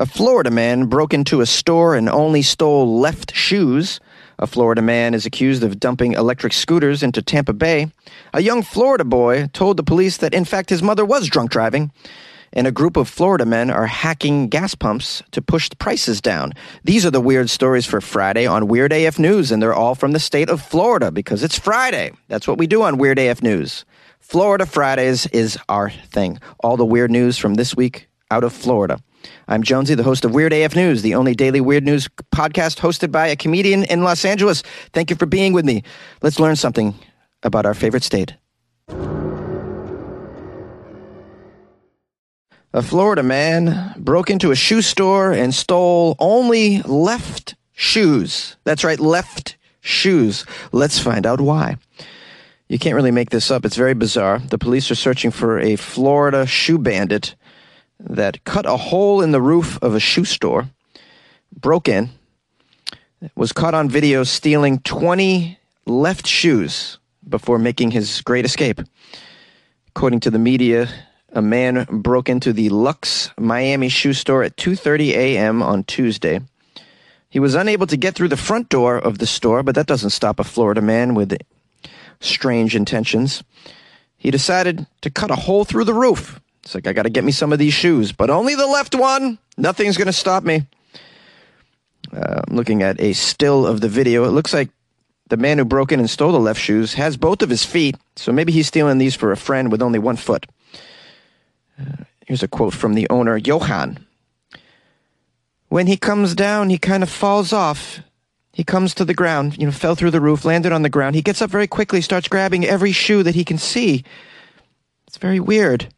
A 0.00 0.06
Florida 0.06 0.52
man 0.52 0.84
broke 0.84 1.12
into 1.12 1.40
a 1.40 1.46
store 1.46 1.96
and 1.96 2.08
only 2.08 2.40
stole 2.40 3.00
left 3.00 3.34
shoes. 3.34 3.98
A 4.38 4.46
Florida 4.46 4.80
man 4.80 5.12
is 5.12 5.26
accused 5.26 5.64
of 5.64 5.80
dumping 5.80 6.12
electric 6.12 6.52
scooters 6.52 7.02
into 7.02 7.20
Tampa 7.20 7.52
Bay. 7.52 7.90
A 8.32 8.40
young 8.40 8.62
Florida 8.62 9.04
boy 9.04 9.48
told 9.52 9.76
the 9.76 9.82
police 9.82 10.18
that, 10.18 10.34
in 10.34 10.44
fact, 10.44 10.70
his 10.70 10.84
mother 10.84 11.04
was 11.04 11.26
drunk 11.26 11.50
driving. 11.50 11.90
And 12.52 12.64
a 12.68 12.70
group 12.70 12.96
of 12.96 13.08
Florida 13.08 13.44
men 13.44 13.72
are 13.72 13.88
hacking 13.88 14.46
gas 14.46 14.76
pumps 14.76 15.24
to 15.32 15.42
push 15.42 15.68
the 15.68 15.74
prices 15.74 16.20
down. 16.20 16.52
These 16.84 17.04
are 17.04 17.10
the 17.10 17.20
weird 17.20 17.50
stories 17.50 17.84
for 17.84 18.00
Friday 18.00 18.46
on 18.46 18.68
Weird 18.68 18.92
AF 18.92 19.18
News, 19.18 19.50
and 19.50 19.60
they're 19.60 19.74
all 19.74 19.96
from 19.96 20.12
the 20.12 20.20
state 20.20 20.48
of 20.48 20.62
Florida 20.62 21.10
because 21.10 21.42
it's 21.42 21.58
Friday. 21.58 22.12
That's 22.28 22.46
what 22.46 22.58
we 22.58 22.68
do 22.68 22.82
on 22.82 22.98
Weird 22.98 23.18
AF 23.18 23.42
News. 23.42 23.84
Florida 24.20 24.64
Fridays 24.64 25.26
is 25.26 25.58
our 25.68 25.90
thing. 25.90 26.38
All 26.60 26.76
the 26.76 26.86
weird 26.86 27.10
news 27.10 27.36
from 27.36 27.54
this 27.54 27.74
week 27.74 28.06
out 28.30 28.44
of 28.44 28.52
Florida. 28.52 29.00
I'm 29.46 29.62
Jonesy, 29.62 29.94
the 29.94 30.02
host 30.02 30.24
of 30.24 30.32
Weird 30.32 30.52
AF 30.52 30.76
News, 30.76 31.02
the 31.02 31.14
only 31.14 31.34
daily 31.34 31.60
weird 31.60 31.84
news 31.84 32.08
podcast 32.34 32.78
hosted 32.78 33.10
by 33.10 33.28
a 33.28 33.36
comedian 33.36 33.84
in 33.84 34.02
Los 34.02 34.24
Angeles. 34.24 34.62
Thank 34.92 35.10
you 35.10 35.16
for 35.16 35.26
being 35.26 35.52
with 35.52 35.64
me. 35.64 35.82
Let's 36.22 36.38
learn 36.38 36.56
something 36.56 36.94
about 37.42 37.66
our 37.66 37.74
favorite 37.74 38.02
state. 38.02 38.34
A 42.74 42.82
Florida 42.82 43.22
man 43.22 43.94
broke 43.96 44.28
into 44.28 44.50
a 44.50 44.56
shoe 44.56 44.82
store 44.82 45.32
and 45.32 45.54
stole 45.54 46.16
only 46.18 46.82
left 46.82 47.56
shoes. 47.72 48.56
That's 48.64 48.84
right, 48.84 49.00
left 49.00 49.56
shoes. 49.80 50.44
Let's 50.70 50.98
find 50.98 51.26
out 51.26 51.40
why. 51.40 51.76
You 52.68 52.78
can't 52.78 52.94
really 52.94 53.10
make 53.10 53.30
this 53.30 53.50
up. 53.50 53.64
It's 53.64 53.76
very 53.76 53.94
bizarre. 53.94 54.40
The 54.40 54.58
police 54.58 54.90
are 54.90 54.94
searching 54.94 55.30
for 55.30 55.58
a 55.58 55.76
Florida 55.76 56.46
shoe 56.46 56.78
bandit 56.78 57.34
that 58.00 58.44
cut 58.44 58.66
a 58.66 58.76
hole 58.76 59.20
in 59.20 59.32
the 59.32 59.40
roof 59.40 59.78
of 59.82 59.94
a 59.94 60.00
shoe 60.00 60.24
store, 60.24 60.68
broke 61.54 61.88
in, 61.88 62.10
was 63.34 63.52
caught 63.52 63.74
on 63.74 63.88
video 63.88 64.22
stealing 64.24 64.78
20 64.80 65.58
left 65.86 66.26
shoes 66.26 66.98
before 67.28 67.58
making 67.58 67.90
his 67.90 68.20
great 68.22 68.44
escape. 68.44 68.80
According 69.88 70.20
to 70.20 70.30
the 70.30 70.38
media, 70.38 70.88
a 71.32 71.42
man 71.42 71.86
broke 71.90 72.28
into 72.28 72.52
the 72.52 72.68
Lux 72.68 73.30
Miami 73.38 73.88
shoe 73.88 74.12
store 74.12 74.42
at 74.42 74.56
2:30 74.56 75.10
a.m. 75.10 75.62
on 75.62 75.84
Tuesday. 75.84 76.40
He 77.28 77.40
was 77.40 77.54
unable 77.54 77.86
to 77.86 77.96
get 77.96 78.14
through 78.14 78.28
the 78.28 78.36
front 78.36 78.68
door 78.68 78.96
of 78.96 79.18
the 79.18 79.26
store, 79.26 79.62
but 79.62 79.74
that 79.74 79.86
doesn't 79.86 80.10
stop 80.10 80.40
a 80.40 80.44
Florida 80.44 80.80
man 80.80 81.14
with 81.14 81.36
strange 82.20 82.74
intentions. 82.74 83.42
He 84.16 84.30
decided 84.30 84.86
to 85.02 85.10
cut 85.10 85.30
a 85.30 85.36
hole 85.36 85.64
through 85.64 85.84
the 85.84 85.94
roof 85.94 86.40
it's 86.62 86.74
like, 86.74 86.86
I 86.86 86.92
got 86.92 87.04
to 87.04 87.10
get 87.10 87.24
me 87.24 87.32
some 87.32 87.52
of 87.52 87.58
these 87.58 87.74
shoes, 87.74 88.12
but 88.12 88.30
only 88.30 88.54
the 88.54 88.66
left 88.66 88.94
one. 88.94 89.38
Nothing's 89.56 89.96
going 89.96 90.06
to 90.06 90.12
stop 90.12 90.44
me. 90.44 90.66
Uh, 92.12 92.42
I'm 92.46 92.56
looking 92.56 92.82
at 92.82 93.00
a 93.00 93.12
still 93.12 93.66
of 93.66 93.80
the 93.80 93.88
video. 93.88 94.24
It 94.24 94.30
looks 94.30 94.52
like 94.52 94.70
the 95.28 95.36
man 95.36 95.58
who 95.58 95.64
broke 95.64 95.92
in 95.92 96.00
and 96.00 96.08
stole 96.08 96.32
the 96.32 96.40
left 96.40 96.60
shoes 96.60 96.94
has 96.94 97.16
both 97.16 97.42
of 97.42 97.50
his 97.50 97.64
feet, 97.64 97.96
so 98.16 98.32
maybe 98.32 98.52
he's 98.52 98.66
stealing 98.66 98.98
these 98.98 99.14
for 99.14 99.30
a 99.30 99.36
friend 99.36 99.70
with 99.70 99.82
only 99.82 99.98
one 99.98 100.16
foot. 100.16 100.46
Uh, 101.78 102.04
here's 102.26 102.42
a 102.42 102.48
quote 102.48 102.74
from 102.74 102.94
the 102.94 103.08
owner, 103.10 103.36
Johan. 103.36 104.04
When 105.68 105.86
he 105.86 105.96
comes 105.96 106.34
down, 106.34 106.70
he 106.70 106.78
kind 106.78 107.02
of 107.02 107.10
falls 107.10 107.52
off. 107.52 108.00
He 108.52 108.64
comes 108.64 108.94
to 108.94 109.04
the 109.04 109.14
ground, 109.14 109.58
you 109.58 109.66
know, 109.66 109.72
fell 109.72 109.94
through 109.94 110.10
the 110.10 110.20
roof, 110.20 110.44
landed 110.44 110.72
on 110.72 110.82
the 110.82 110.88
ground. 110.88 111.14
He 111.14 111.22
gets 111.22 111.42
up 111.42 111.50
very 111.50 111.66
quickly, 111.66 112.00
starts 112.00 112.26
grabbing 112.26 112.64
every 112.64 112.92
shoe 112.92 113.22
that 113.22 113.34
he 113.34 113.44
can 113.44 113.58
see. 113.58 114.02
It's 115.06 115.18
very 115.18 115.40
weird. 115.40 115.92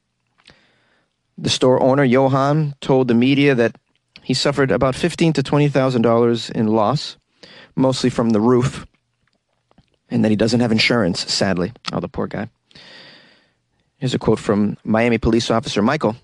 The 1.43 1.49
store 1.49 1.83
owner, 1.83 2.05
Johan, 2.05 2.75
told 2.83 3.09
the 3.09 3.15
media 3.15 3.55
that 3.55 3.75
he 4.23 4.35
suffered 4.35 4.71
about 4.71 4.95
fifteen 4.95 5.33
to 5.33 5.43
twenty 5.43 5.69
thousand 5.69 6.03
dollars 6.03 6.51
in 6.51 6.67
loss, 6.67 7.17
mostly 7.75 8.11
from 8.11 8.31
the 8.31 8.41
roof, 8.41 8.87
and 10.11 10.23
that 10.23 10.29
he 10.29 10.37
doesn't 10.37 10.61
have 10.61 10.71
insurance, 10.71 11.33
sadly. 11.33 11.73
Oh, 11.95 12.00
the 12.00 12.09
poor 12.09 12.27
guy. 12.27 12.50
Here's 13.97 14.12
a 14.12 14.19
quote 14.19 14.39
from 14.39 14.77
Miami 14.84 15.17
police 15.17 15.50
officer 15.50 15.81
Michael. 15.81 16.17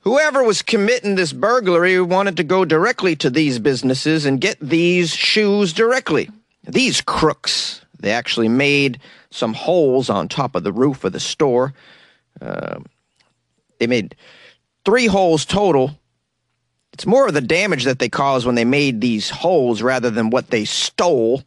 Whoever 0.00 0.42
was 0.42 0.62
committing 0.62 1.14
this 1.14 1.32
burglary 1.32 2.00
wanted 2.00 2.36
to 2.38 2.44
go 2.44 2.64
directly 2.64 3.14
to 3.16 3.30
these 3.30 3.60
businesses 3.60 4.24
and 4.24 4.40
get 4.40 4.58
these 4.58 5.14
shoes 5.14 5.72
directly. 5.72 6.30
These 6.64 7.00
crooks, 7.00 7.82
they 8.00 8.10
actually 8.10 8.48
made 8.48 8.98
some 9.30 9.54
holes 9.54 10.10
on 10.10 10.26
top 10.26 10.56
of 10.56 10.64
the 10.64 10.72
roof 10.72 11.04
of 11.04 11.12
the 11.12 11.20
store. 11.20 11.74
Uh, 12.40 12.80
they 13.80 13.88
made 13.88 14.14
three 14.84 15.06
holes 15.06 15.44
total. 15.44 15.98
It's 16.92 17.06
more 17.06 17.26
of 17.26 17.34
the 17.34 17.40
damage 17.40 17.84
that 17.84 17.98
they 17.98 18.08
caused 18.08 18.46
when 18.46 18.54
they 18.54 18.64
made 18.64 19.00
these 19.00 19.30
holes 19.30 19.82
rather 19.82 20.10
than 20.10 20.30
what 20.30 20.50
they 20.50 20.64
stole. 20.64 21.42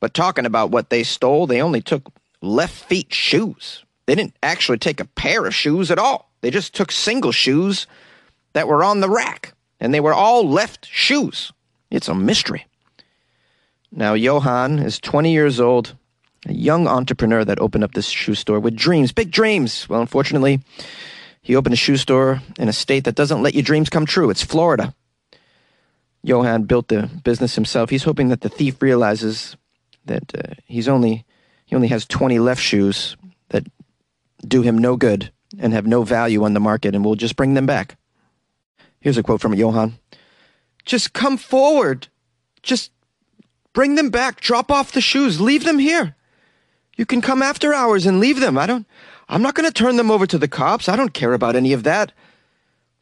But 0.00 0.14
talking 0.14 0.46
about 0.46 0.70
what 0.70 0.90
they 0.90 1.04
stole, 1.04 1.46
they 1.46 1.62
only 1.62 1.80
took 1.80 2.10
left 2.42 2.74
feet 2.74 3.12
shoes. 3.14 3.84
They 4.06 4.14
didn't 4.14 4.36
actually 4.42 4.78
take 4.78 5.00
a 5.00 5.04
pair 5.04 5.46
of 5.46 5.54
shoes 5.54 5.90
at 5.90 5.98
all. 5.98 6.30
They 6.40 6.50
just 6.50 6.74
took 6.74 6.92
single 6.92 7.32
shoes 7.32 7.86
that 8.52 8.68
were 8.68 8.84
on 8.84 9.00
the 9.00 9.10
rack, 9.10 9.54
and 9.80 9.92
they 9.92 10.00
were 10.00 10.14
all 10.14 10.48
left 10.48 10.86
shoes. 10.86 11.52
It's 11.90 12.08
a 12.08 12.14
mystery. 12.14 12.66
Now, 13.92 14.14
Johan 14.14 14.78
is 14.78 14.98
20 15.00 15.32
years 15.32 15.60
old, 15.60 15.94
a 16.46 16.52
young 16.52 16.86
entrepreneur 16.86 17.44
that 17.44 17.58
opened 17.58 17.84
up 17.84 17.92
this 17.92 18.08
shoe 18.08 18.34
store 18.34 18.60
with 18.60 18.76
dreams, 18.76 19.12
big 19.12 19.30
dreams. 19.30 19.88
Well, 19.88 20.00
unfortunately, 20.00 20.60
he 21.46 21.54
opened 21.54 21.74
a 21.74 21.76
shoe 21.76 21.96
store 21.96 22.42
in 22.58 22.68
a 22.68 22.72
state 22.72 23.04
that 23.04 23.14
doesn't 23.14 23.40
let 23.40 23.54
your 23.54 23.62
dreams 23.62 23.88
come 23.88 24.04
true. 24.04 24.30
It's 24.30 24.42
Florida. 24.42 24.92
Johan 26.24 26.64
built 26.64 26.88
the 26.88 27.08
business 27.22 27.54
himself. 27.54 27.88
He's 27.88 28.02
hoping 28.02 28.30
that 28.30 28.40
the 28.40 28.48
thief 28.48 28.82
realizes 28.82 29.56
that 30.06 30.24
uh, 30.34 30.54
he's 30.64 30.88
only 30.88 31.24
he 31.64 31.76
only 31.76 31.86
has 31.86 32.04
20 32.04 32.40
left 32.40 32.60
shoes 32.60 33.16
that 33.50 33.64
do 34.40 34.62
him 34.62 34.76
no 34.76 34.96
good 34.96 35.30
and 35.56 35.72
have 35.72 35.86
no 35.86 36.02
value 36.02 36.42
on 36.42 36.52
the 36.52 36.58
market 36.58 36.96
and 36.96 37.04
will 37.04 37.14
just 37.14 37.36
bring 37.36 37.54
them 37.54 37.64
back. 37.64 37.96
Here's 38.98 39.16
a 39.16 39.22
quote 39.22 39.40
from 39.40 39.54
Johan. 39.54 39.98
Just 40.84 41.12
come 41.12 41.36
forward. 41.36 42.08
Just 42.64 42.90
bring 43.72 43.94
them 43.94 44.10
back. 44.10 44.40
Drop 44.40 44.72
off 44.72 44.90
the 44.90 45.00
shoes. 45.00 45.40
Leave 45.40 45.62
them 45.62 45.78
here. 45.78 46.16
You 46.96 47.06
can 47.06 47.20
come 47.20 47.40
after 47.40 47.72
hours 47.72 48.04
and 48.04 48.18
leave 48.18 48.40
them. 48.40 48.58
I 48.58 48.66
don't 48.66 48.84
I'm 49.28 49.42
not 49.42 49.54
going 49.54 49.68
to 49.68 49.72
turn 49.72 49.96
them 49.96 50.10
over 50.10 50.26
to 50.26 50.38
the 50.38 50.48
cops. 50.48 50.88
I 50.88 50.96
don't 50.96 51.14
care 51.14 51.32
about 51.32 51.56
any 51.56 51.72
of 51.72 51.82
that. 51.82 52.12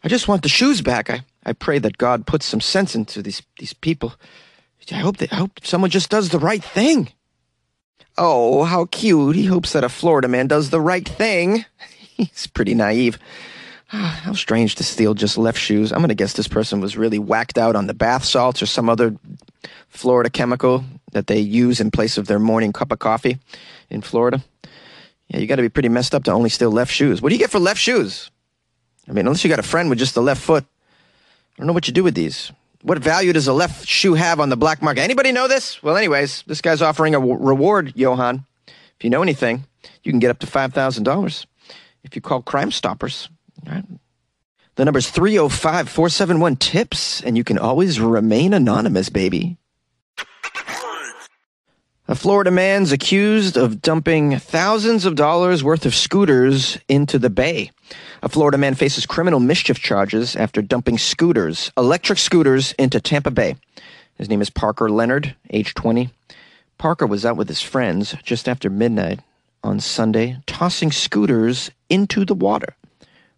I 0.02 0.08
just 0.08 0.28
want 0.28 0.42
the 0.42 0.48
shoes 0.48 0.82
back. 0.82 1.10
I, 1.10 1.24
I 1.44 1.52
pray 1.52 1.78
that 1.78 1.98
God 1.98 2.26
puts 2.26 2.46
some 2.46 2.60
sense 2.60 2.94
into 2.94 3.22
these, 3.22 3.42
these 3.58 3.74
people. 3.74 4.14
I 4.90 4.96
hope, 4.96 5.16
that, 5.18 5.32
I 5.32 5.36
hope 5.36 5.60
someone 5.64 5.90
just 5.90 6.10
does 6.10 6.28
the 6.28 6.38
right 6.38 6.62
thing. 6.62 7.10
Oh, 8.18 8.64
how 8.64 8.84
cute. 8.86 9.34
He 9.34 9.46
hopes 9.46 9.72
that 9.72 9.84
a 9.84 9.88
Florida 9.88 10.28
man 10.28 10.46
does 10.46 10.70
the 10.70 10.80
right 10.80 11.08
thing. 11.08 11.64
He's 12.16 12.46
pretty 12.46 12.74
naive. 12.74 13.18
Ah, 13.92 14.20
how 14.24 14.32
strange 14.32 14.74
to 14.76 14.84
steal 14.84 15.14
just 15.14 15.38
left 15.38 15.58
shoes. 15.58 15.92
I'm 15.92 15.98
going 15.98 16.08
to 16.08 16.14
guess 16.14 16.32
this 16.32 16.48
person 16.48 16.80
was 16.80 16.96
really 16.96 17.18
whacked 17.18 17.58
out 17.58 17.76
on 17.76 17.86
the 17.86 17.94
bath 17.94 18.24
salts 18.24 18.62
or 18.62 18.66
some 18.66 18.88
other 18.88 19.16
Florida 19.88 20.30
chemical 20.30 20.84
that 21.12 21.28
they 21.28 21.38
use 21.38 21.80
in 21.80 21.90
place 21.90 22.18
of 22.18 22.26
their 22.26 22.38
morning 22.38 22.72
cup 22.72 22.92
of 22.92 22.98
coffee 22.98 23.38
in 23.90 24.02
Florida. 24.02 24.42
Yeah, 25.28 25.38
you 25.38 25.46
got 25.46 25.56
to 25.56 25.62
be 25.62 25.68
pretty 25.68 25.88
messed 25.88 26.14
up 26.14 26.24
to 26.24 26.32
only 26.32 26.50
steal 26.50 26.70
left 26.70 26.92
shoes. 26.92 27.22
What 27.22 27.30
do 27.30 27.34
you 27.34 27.38
get 27.38 27.50
for 27.50 27.58
left 27.58 27.80
shoes? 27.80 28.30
I 29.08 29.12
mean, 29.12 29.26
unless 29.26 29.44
you 29.44 29.50
got 29.50 29.58
a 29.58 29.62
friend 29.64 29.90
with 29.90 29.98
just 29.98 30.14
the 30.14 30.22
left 30.22 30.40
foot, 30.40 30.64
I 30.64 31.58
don't 31.58 31.66
know 31.66 31.72
what 31.72 31.86
you 31.86 31.94
do 31.94 32.04
with 32.04 32.14
these. 32.14 32.52
What 32.82 32.98
value 32.98 33.32
does 33.32 33.46
a 33.48 33.52
left 33.52 33.86
shoe 33.88 34.14
have 34.14 34.40
on 34.40 34.50
the 34.50 34.56
black 34.56 34.82
market? 34.82 35.00
Anybody 35.02 35.32
know 35.32 35.48
this? 35.48 35.82
Well, 35.82 35.96
anyways, 35.96 36.42
this 36.46 36.60
guy's 36.60 36.82
offering 36.82 37.14
a 37.14 37.18
w- 37.18 37.38
reward, 37.38 37.92
Johan. 37.96 38.44
If 38.66 39.02
you 39.04 39.10
know 39.10 39.22
anything, 39.22 39.64
you 40.02 40.12
can 40.12 40.18
get 40.18 40.30
up 40.30 40.38
to 40.40 40.46
$5,000 40.46 41.46
if 42.02 42.14
you 42.14 42.20
call 42.20 42.42
Crime 42.42 42.70
Stoppers. 42.70 43.28
The 44.76 44.84
number 44.84 44.98
is 44.98 45.08
305 45.08 45.88
471 45.88 46.56
TIPS, 46.56 47.22
and 47.22 47.36
you 47.36 47.44
can 47.44 47.58
always 47.58 48.00
remain 48.00 48.52
anonymous, 48.52 49.08
baby. 49.08 49.56
A 52.06 52.14
Florida 52.14 52.50
man's 52.50 52.92
accused 52.92 53.56
of 53.56 53.80
dumping 53.80 54.38
thousands 54.38 55.06
of 55.06 55.14
dollars 55.14 55.64
worth 55.64 55.86
of 55.86 55.94
scooters 55.94 56.76
into 56.86 57.18
the 57.18 57.30
bay. 57.30 57.70
A 58.22 58.28
Florida 58.28 58.58
man 58.58 58.74
faces 58.74 59.06
criminal 59.06 59.40
mischief 59.40 59.78
charges 59.78 60.36
after 60.36 60.60
dumping 60.60 60.98
scooters, 60.98 61.72
electric 61.78 62.18
scooters, 62.18 62.72
into 62.72 63.00
Tampa 63.00 63.30
Bay. 63.30 63.56
His 64.16 64.28
name 64.28 64.42
is 64.42 64.50
Parker 64.50 64.90
Leonard, 64.90 65.34
age 65.48 65.72
20. 65.72 66.10
Parker 66.76 67.06
was 67.06 67.24
out 67.24 67.38
with 67.38 67.48
his 67.48 67.62
friends 67.62 68.14
just 68.22 68.50
after 68.50 68.68
midnight 68.68 69.20
on 69.62 69.80
Sunday, 69.80 70.36
tossing 70.46 70.92
scooters 70.92 71.70
into 71.88 72.26
the 72.26 72.34
water. 72.34 72.76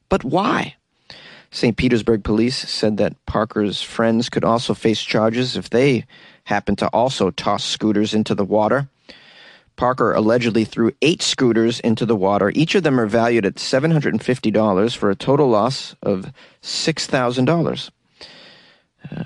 But 0.08 0.24
why? 0.24 0.74
St. 1.50 1.76
Petersburg 1.76 2.24
police 2.24 2.56
said 2.56 2.96
that 2.98 3.14
Parker's 3.26 3.82
friends 3.82 4.28
could 4.28 4.44
also 4.44 4.74
face 4.74 5.02
charges 5.02 5.56
if 5.56 5.70
they 5.70 6.04
happened 6.44 6.78
to 6.78 6.88
also 6.88 7.30
toss 7.30 7.64
scooters 7.64 8.14
into 8.14 8.34
the 8.34 8.44
water. 8.44 8.88
Parker 9.76 10.12
allegedly 10.14 10.64
threw 10.64 10.92
eight 11.02 11.22
scooters 11.22 11.80
into 11.80 12.06
the 12.06 12.16
water. 12.16 12.50
Each 12.54 12.74
of 12.74 12.82
them 12.82 12.98
are 12.98 13.06
valued 13.06 13.44
at 13.44 13.56
$750 13.56 14.96
for 14.96 15.10
a 15.10 15.14
total 15.16 15.48
loss 15.48 15.94
of 16.02 16.32
$6,000. 16.62 17.90
Uh, 19.10 19.24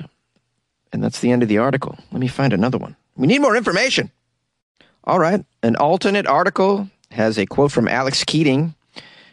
and 0.92 1.04
that's 1.04 1.20
the 1.20 1.30
end 1.30 1.42
of 1.42 1.48
the 1.48 1.58
article. 1.58 1.96
Let 2.10 2.20
me 2.20 2.28
find 2.28 2.52
another 2.52 2.78
one. 2.78 2.96
We 3.16 3.28
need 3.28 3.40
more 3.40 3.56
information. 3.56 4.10
All 5.04 5.18
right. 5.18 5.44
An 5.62 5.76
alternate 5.76 6.26
article 6.26 6.88
has 7.12 7.38
a 7.38 7.46
quote 7.46 7.72
from 7.72 7.88
Alex 7.88 8.24
Keating. 8.24 8.74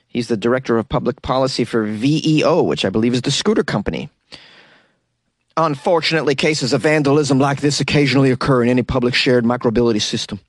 He's 0.08 0.28
the 0.28 0.38
director 0.38 0.78
of 0.78 0.90
public 0.90 1.22
policy 1.22 1.64
for 1.64 1.86
VEO, 1.86 2.64
which 2.64 2.86
I 2.86 2.90
believe 2.90 3.14
is 3.14 3.22
the 3.22 3.32
scooter 3.32 3.64
company. 3.64 4.10
Unfortunately, 5.60 6.36
cases 6.36 6.72
of 6.72 6.82
vandalism 6.82 7.40
like 7.40 7.62
this 7.62 7.80
occasionally 7.80 8.30
occur 8.30 8.62
in 8.62 8.70
any 8.70 8.84
public 8.84 9.16
shared 9.16 9.44
micromobility 9.44 10.00
system. 10.00 10.40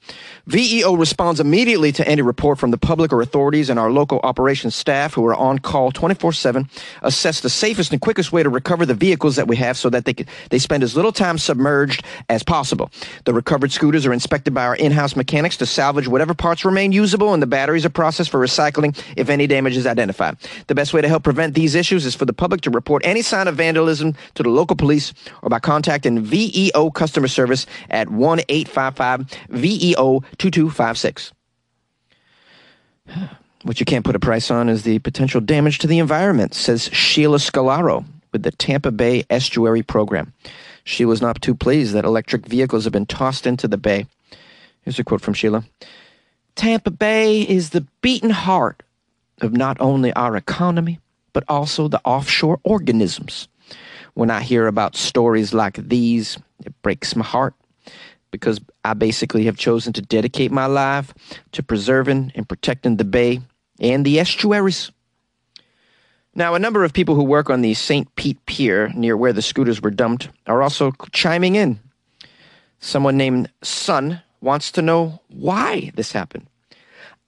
VEO 0.46 0.92
responds 0.92 1.40
immediately 1.40 1.92
to 1.92 2.06
any 2.06 2.20
report 2.20 2.58
from 2.58 2.72
the 2.72 2.76
public 2.76 3.10
or 3.10 3.22
authorities, 3.22 3.70
and 3.70 3.78
our 3.78 3.90
local 3.90 4.20
operations 4.22 4.74
staff, 4.74 5.14
who 5.14 5.24
are 5.24 5.34
on 5.34 5.60
call 5.60 5.90
24 5.92 6.34
7, 6.34 6.68
assess 7.00 7.40
the 7.40 7.48
safest 7.48 7.90
and 7.90 8.02
quickest 8.02 8.32
way 8.32 8.42
to 8.42 8.50
recover 8.50 8.84
the 8.84 8.92
vehicles 8.92 9.36
that 9.36 9.48
we 9.48 9.56
have 9.56 9.78
so 9.78 9.88
that 9.88 10.04
they, 10.04 10.12
can, 10.12 10.26
they 10.50 10.58
spend 10.58 10.82
as 10.82 10.94
little 10.94 11.12
time 11.12 11.38
submerged 11.38 12.04
as 12.28 12.42
possible. 12.42 12.90
The 13.24 13.32
recovered 13.32 13.72
scooters 13.72 14.04
are 14.04 14.12
inspected 14.12 14.52
by 14.52 14.66
our 14.66 14.76
in 14.76 14.92
house 14.92 15.16
mechanics 15.16 15.56
to 15.58 15.66
salvage 15.66 16.06
whatever 16.06 16.34
parts 16.34 16.66
remain 16.66 16.92
usable, 16.92 17.32
and 17.32 17.42
the 17.42 17.46
batteries 17.46 17.86
are 17.86 17.90
processed 17.90 18.28
for 18.28 18.40
recycling 18.40 18.94
if 19.16 19.30
any 19.30 19.46
damage 19.46 19.78
is 19.78 19.86
identified. 19.86 20.36
The 20.66 20.74
best 20.74 20.92
way 20.92 21.00
to 21.00 21.08
help 21.08 21.22
prevent 21.22 21.54
these 21.54 21.74
issues 21.74 22.04
is 22.04 22.14
for 22.14 22.26
the 22.26 22.34
public 22.34 22.60
to 22.62 22.70
report 22.70 23.06
any 23.06 23.22
sign 23.22 23.48
of 23.48 23.54
vandalism 23.54 24.14
to 24.34 24.42
the 24.42 24.50
local 24.50 24.76
police 24.76 24.97
or 25.42 25.48
by 25.48 25.58
contacting 25.58 26.22
VEO 26.22 26.90
customer 26.90 27.28
service 27.28 27.66
at 27.90 28.08
1 28.08 28.40
855 28.48 29.48
VEO 29.50 30.20
2256. 30.38 31.32
What 33.64 33.80
you 33.80 33.86
can't 33.86 34.04
put 34.04 34.14
a 34.14 34.20
price 34.20 34.52
on 34.52 34.68
is 34.68 34.84
the 34.84 35.00
potential 35.00 35.40
damage 35.40 35.78
to 35.78 35.88
the 35.88 35.98
environment, 35.98 36.54
says 36.54 36.88
Sheila 36.92 37.38
Scolaro 37.38 38.04
with 38.32 38.44
the 38.44 38.52
Tampa 38.52 38.92
Bay 38.92 39.24
Estuary 39.28 39.82
Program. 39.82 40.32
She 40.84 41.04
was 41.04 41.20
not 41.20 41.42
too 41.42 41.56
pleased 41.56 41.92
that 41.92 42.04
electric 42.04 42.46
vehicles 42.46 42.84
have 42.84 42.92
been 42.92 43.04
tossed 43.04 43.48
into 43.48 43.66
the 43.66 43.76
bay. 43.76 44.06
Here's 44.82 44.98
a 44.98 45.04
quote 45.04 45.20
from 45.20 45.34
Sheila 45.34 45.64
Tampa 46.54 46.90
Bay 46.90 47.42
is 47.42 47.70
the 47.70 47.86
beating 48.00 48.30
heart 48.30 48.82
of 49.40 49.52
not 49.52 49.76
only 49.80 50.12
our 50.14 50.36
economy, 50.36 50.98
but 51.32 51.44
also 51.48 51.88
the 51.88 52.00
offshore 52.04 52.58
organisms. 52.64 53.48
When 54.18 54.32
I 54.32 54.40
hear 54.40 54.66
about 54.66 54.96
stories 54.96 55.54
like 55.54 55.76
these, 55.76 56.38
it 56.66 56.74
breaks 56.82 57.14
my 57.14 57.24
heart 57.24 57.54
because 58.32 58.60
I 58.84 58.94
basically 58.94 59.44
have 59.44 59.56
chosen 59.56 59.92
to 59.92 60.02
dedicate 60.02 60.50
my 60.50 60.66
life 60.66 61.14
to 61.52 61.62
preserving 61.62 62.32
and 62.34 62.48
protecting 62.48 62.96
the 62.96 63.04
bay 63.04 63.42
and 63.78 64.04
the 64.04 64.18
estuaries. 64.18 64.90
Now, 66.34 66.56
a 66.56 66.58
number 66.58 66.82
of 66.82 66.92
people 66.92 67.14
who 67.14 67.22
work 67.22 67.48
on 67.48 67.60
the 67.60 67.74
St. 67.74 68.12
Pete 68.16 68.44
Pier 68.44 68.88
near 68.88 69.16
where 69.16 69.32
the 69.32 69.40
scooters 69.40 69.80
were 69.80 69.92
dumped 69.92 70.30
are 70.48 70.62
also 70.62 70.90
chiming 71.12 71.54
in. 71.54 71.78
Someone 72.80 73.16
named 73.16 73.48
Sun 73.62 74.20
wants 74.40 74.72
to 74.72 74.82
know 74.82 75.20
why 75.28 75.92
this 75.94 76.10
happened. 76.10 76.48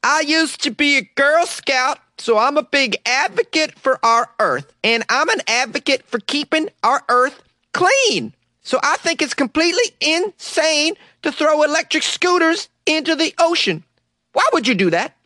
I 0.03 0.23
used 0.23 0.61
to 0.65 0.73
be 0.73 0.97
a 0.97 1.09
Girl 1.15 1.47
Scout 1.47 2.01
so 2.21 2.39
I'm 2.39 2.57
a 2.57 2.63
big 2.63 2.97
advocate 3.07 3.79
for 3.79 3.99
our 4.05 4.29
earth, 4.39 4.73
and 4.85 5.05
I'm 5.09 5.29
an 5.29 5.41
advocate 5.47 6.05
for 6.07 6.19
keeping 6.19 6.69
our 6.83 7.03
earth 7.09 7.43
clean. 7.73 8.35
So 8.63 8.79
I 8.83 8.97
think 8.99 9.23
it's 9.23 9.35
completely 9.35 9.95
insane 10.01 10.95
to 11.23 11.33
throw 11.33 11.63
electric 11.63 12.03
scooters 12.03 12.69
into 12.87 13.17
the 13.17 13.35
ocean. 13.39 13.85
Why 14.33 14.47
would 14.53 14.69
you 14.69 14.75
do 14.75 14.91
that? 14.91 15.17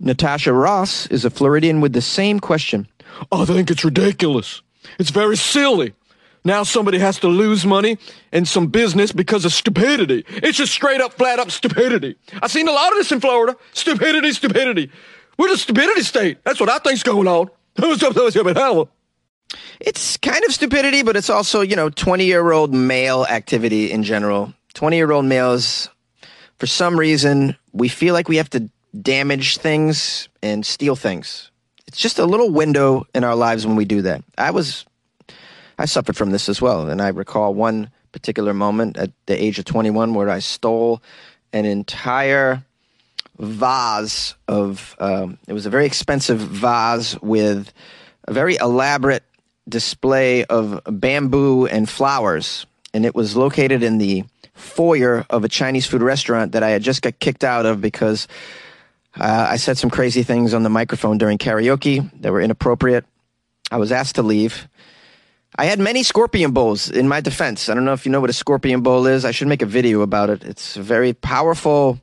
Natasha 0.00 0.52
Ross 0.52 1.06
is 1.06 1.24
a 1.24 1.30
Floridian 1.30 1.80
with 1.80 1.92
the 1.92 2.02
same 2.02 2.40
question. 2.40 2.88
I 3.30 3.44
think 3.44 3.70
it's 3.70 3.84
ridiculous. 3.84 4.62
It's 4.98 5.10
very 5.10 5.36
silly. 5.36 5.94
Now 6.42 6.62
somebody 6.62 6.98
has 6.98 7.18
to 7.18 7.28
lose 7.28 7.66
money 7.66 7.98
and 8.32 8.48
some 8.48 8.68
business 8.68 9.12
because 9.12 9.44
of 9.44 9.52
stupidity. 9.52 10.24
It's 10.28 10.56
just 10.56 10.72
straight 10.72 11.02
up, 11.02 11.12
flat 11.14 11.38
up 11.38 11.50
stupidity. 11.50 12.16
I've 12.42 12.50
seen 12.50 12.66
a 12.66 12.72
lot 12.72 12.92
of 12.92 12.98
this 12.98 13.12
in 13.12 13.20
Florida. 13.20 13.56
Stupidity, 13.72 14.32
stupidity. 14.32 14.90
We're 15.40 15.48
the 15.48 15.56
stupidity 15.56 16.02
state. 16.02 16.44
That's 16.44 16.60
what 16.60 16.68
I 16.68 16.76
think's 16.80 17.02
going 17.02 17.26
on. 17.26 17.48
It's 19.80 20.18
kind 20.18 20.44
of 20.44 20.52
stupidity, 20.52 21.02
but 21.02 21.16
it's 21.16 21.30
also, 21.30 21.62
you 21.62 21.76
know, 21.76 21.88
20 21.88 22.26
year 22.26 22.52
old 22.52 22.74
male 22.74 23.24
activity 23.24 23.90
in 23.90 24.02
general. 24.02 24.52
20 24.74 24.98
year 24.98 25.10
old 25.10 25.24
males, 25.24 25.88
for 26.58 26.66
some 26.66 27.00
reason, 27.00 27.56
we 27.72 27.88
feel 27.88 28.12
like 28.12 28.28
we 28.28 28.36
have 28.36 28.50
to 28.50 28.68
damage 29.00 29.56
things 29.56 30.28
and 30.42 30.66
steal 30.66 30.94
things. 30.94 31.50
It's 31.86 31.96
just 31.96 32.18
a 32.18 32.26
little 32.26 32.50
window 32.50 33.06
in 33.14 33.24
our 33.24 33.34
lives 33.34 33.66
when 33.66 33.76
we 33.76 33.86
do 33.86 34.02
that. 34.02 34.22
I 34.36 34.50
was, 34.50 34.84
I 35.78 35.86
suffered 35.86 36.18
from 36.18 36.32
this 36.32 36.50
as 36.50 36.60
well. 36.60 36.90
And 36.90 37.00
I 37.00 37.08
recall 37.08 37.54
one 37.54 37.90
particular 38.12 38.52
moment 38.52 38.98
at 38.98 39.10
the 39.24 39.42
age 39.42 39.58
of 39.58 39.64
21 39.64 40.12
where 40.12 40.28
I 40.28 40.40
stole 40.40 41.02
an 41.54 41.64
entire 41.64 42.62
vase 43.40 44.34
of, 44.46 44.94
um, 44.98 45.38
it 45.48 45.52
was 45.52 45.66
a 45.66 45.70
very 45.70 45.86
expensive 45.86 46.38
vase 46.38 47.20
with 47.20 47.72
a 48.28 48.32
very 48.32 48.56
elaborate 48.56 49.24
display 49.68 50.44
of 50.44 50.80
bamboo 50.86 51.66
and 51.66 51.88
flowers. 51.88 52.66
And 52.92 53.06
it 53.06 53.14
was 53.14 53.36
located 53.36 53.82
in 53.82 53.98
the 53.98 54.24
foyer 54.54 55.24
of 55.30 55.44
a 55.44 55.48
Chinese 55.48 55.86
food 55.86 56.02
restaurant 56.02 56.52
that 56.52 56.62
I 56.62 56.70
had 56.70 56.82
just 56.82 57.02
got 57.02 57.18
kicked 57.18 57.44
out 57.44 57.66
of 57.66 57.80
because 57.80 58.28
uh, 59.18 59.46
I 59.50 59.56
said 59.56 59.78
some 59.78 59.90
crazy 59.90 60.22
things 60.22 60.54
on 60.54 60.62
the 60.62 60.70
microphone 60.70 61.18
during 61.18 61.38
karaoke 61.38 62.10
that 62.20 62.32
were 62.32 62.40
inappropriate. 62.40 63.04
I 63.70 63.78
was 63.78 63.92
asked 63.92 64.16
to 64.16 64.22
leave. 64.22 64.68
I 65.56 65.64
had 65.64 65.78
many 65.78 66.02
scorpion 66.02 66.52
bowls 66.52 66.90
in 66.90 67.08
my 67.08 67.20
defense. 67.20 67.68
I 67.68 67.74
don't 67.74 67.84
know 67.84 67.92
if 67.92 68.06
you 68.06 68.12
know 68.12 68.20
what 68.20 68.30
a 68.30 68.34
scorpion 68.34 68.82
bowl 68.82 69.06
is. 69.06 69.24
I 69.24 69.30
should 69.30 69.48
make 69.48 69.62
a 69.62 69.66
video 69.66 70.02
about 70.02 70.30
it. 70.30 70.44
It's 70.44 70.76
a 70.76 70.82
very 70.82 71.12
powerful 71.12 72.00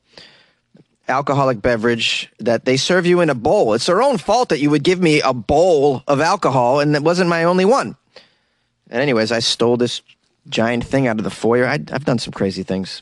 alcoholic 1.07 1.61
beverage 1.61 2.31
that 2.39 2.65
they 2.65 2.77
serve 2.77 3.05
you 3.05 3.21
in 3.21 3.29
a 3.29 3.35
bowl. 3.35 3.73
It's 3.73 3.85
their 3.85 4.01
own 4.01 4.17
fault 4.17 4.49
that 4.49 4.59
you 4.59 4.69
would 4.69 4.83
give 4.83 5.01
me 5.01 5.21
a 5.21 5.33
bowl 5.33 6.03
of 6.07 6.19
alcohol, 6.21 6.79
and 6.79 6.95
it 6.95 7.03
wasn't 7.03 7.29
my 7.29 7.43
only 7.43 7.65
one. 7.65 7.95
And 8.89 9.01
anyways, 9.01 9.31
I 9.31 9.39
stole 9.39 9.77
this 9.77 10.01
giant 10.49 10.83
thing 10.83 11.07
out 11.07 11.17
of 11.17 11.23
the 11.23 11.29
foyer. 11.29 11.65
I, 11.65 11.79
have 11.89 12.05
done 12.05 12.19
some 12.19 12.33
crazy 12.33 12.63
things 12.63 13.01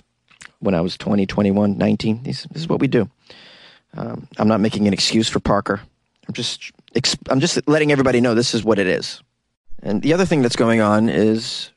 when 0.60 0.76
I 0.76 0.82
was 0.82 0.98
20, 0.98 1.26
21, 1.26 1.78
19. 1.78 2.24
This, 2.24 2.44
this 2.44 2.62
is 2.62 2.70
what 2.70 2.80
we 2.80 2.88
do. 2.88 3.10
Um, 3.96 4.28
I'm 4.38 4.48
not 4.48 4.60
making 4.62 4.88
an 4.88 4.94
excuse 4.94 5.30
for 5.30 5.40
Parker. 5.40 5.82
I'm 6.28 6.34
just, 6.34 6.72
I'm 7.30 7.40
just 7.40 7.68
letting 7.68 7.92
everybody 7.92 8.20
know 8.20 8.34
this 8.34 8.54
is 8.54 8.64
what 8.64 8.80
it 8.80 8.88
is. 8.88 9.22
And 9.84 10.02
the 10.02 10.14
other 10.14 10.26
thing 10.26 10.42
that's 10.42 10.56
going 10.56 10.82
on 10.82 11.10
is 11.10 11.72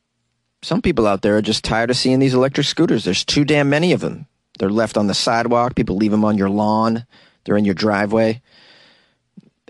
some 0.63 0.83
people 0.83 1.07
out 1.07 1.23
there 1.23 1.37
are 1.37 1.43
just 1.43 1.65
tired 1.65 1.91
of 1.91 1.97
seeing 1.97 2.19
these 2.19 2.35
electric 2.35 2.67
scooters. 2.67 3.05
There's 3.05 3.25
too 3.25 3.45
damn 3.45 3.69
many 3.69 3.93
of 3.93 4.01
them. 4.01 4.27
They're 4.59 4.71
left 4.71 4.97
on 4.97 5.07
the 5.07 5.15
sidewalk. 5.15 5.75
People 5.75 5.97
leave 5.97 6.11
them 6.11 6.25
on 6.25 6.37
your 6.37 6.51
lawn. 6.51 7.07
They're 7.45 7.57
in 7.57 7.65
your 7.65 7.75
driveway. 7.75 8.43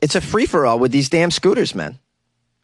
It's 0.01 0.15
a 0.15 0.21
free 0.21 0.47
for 0.47 0.67
all 0.67 0.79
with 0.79 0.93
these 0.93 1.09
damn 1.09 1.31
scooters, 1.31 1.75
man. 1.75 1.99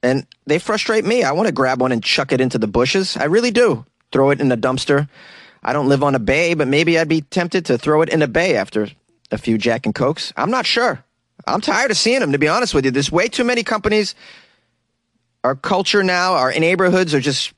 And 0.02 0.26
they 0.46 0.58
frustrate 0.58 1.04
me. 1.04 1.22
I 1.22 1.32
want 1.32 1.46
to 1.46 1.52
grab 1.52 1.80
one 1.80 1.92
and 1.92 2.02
chuck 2.02 2.32
it 2.32 2.40
into 2.40 2.58
the 2.58 2.66
bushes. 2.66 3.16
I 3.16 3.24
really 3.24 3.50
do. 3.50 3.84
Throw 4.12 4.30
it 4.30 4.40
in 4.40 4.52
a 4.52 4.56
dumpster. 4.56 5.08
I 5.62 5.72
don't 5.72 5.88
live 5.88 6.02
on 6.02 6.14
a 6.14 6.18
bay, 6.18 6.54
but 6.54 6.68
maybe 6.68 6.98
I'd 6.98 7.08
be 7.08 7.22
tempted 7.22 7.66
to 7.66 7.78
throw 7.78 8.02
it 8.02 8.10
in 8.10 8.22
a 8.22 8.28
bay 8.28 8.56
after 8.56 8.88
a 9.30 9.38
few 9.38 9.56
Jack 9.56 9.86
and 9.86 9.94
Cokes. 9.94 10.32
I'm 10.36 10.50
not 10.50 10.66
sure. 10.66 11.02
I'm 11.46 11.60
tired 11.60 11.90
of 11.90 11.96
seeing 11.96 12.20
them, 12.20 12.32
to 12.32 12.38
be 12.38 12.48
honest 12.48 12.74
with 12.74 12.84
you. 12.84 12.90
There's 12.90 13.10
way 13.10 13.28
too 13.28 13.44
many 13.44 13.62
companies. 13.62 14.14
Our 15.42 15.54
culture 15.54 16.02
now, 16.02 16.34
our 16.34 16.52
neighborhoods 16.52 17.14
are 17.14 17.20
just 17.20 17.52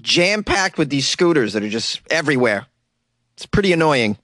jam 0.00 0.44
packed 0.44 0.78
with 0.78 0.90
these 0.90 1.08
scooters 1.08 1.54
that 1.54 1.62
are 1.62 1.68
just 1.68 2.00
everywhere. 2.10 2.66
It's 3.36 3.44
pretty 3.44 3.74
annoying. 3.74 4.16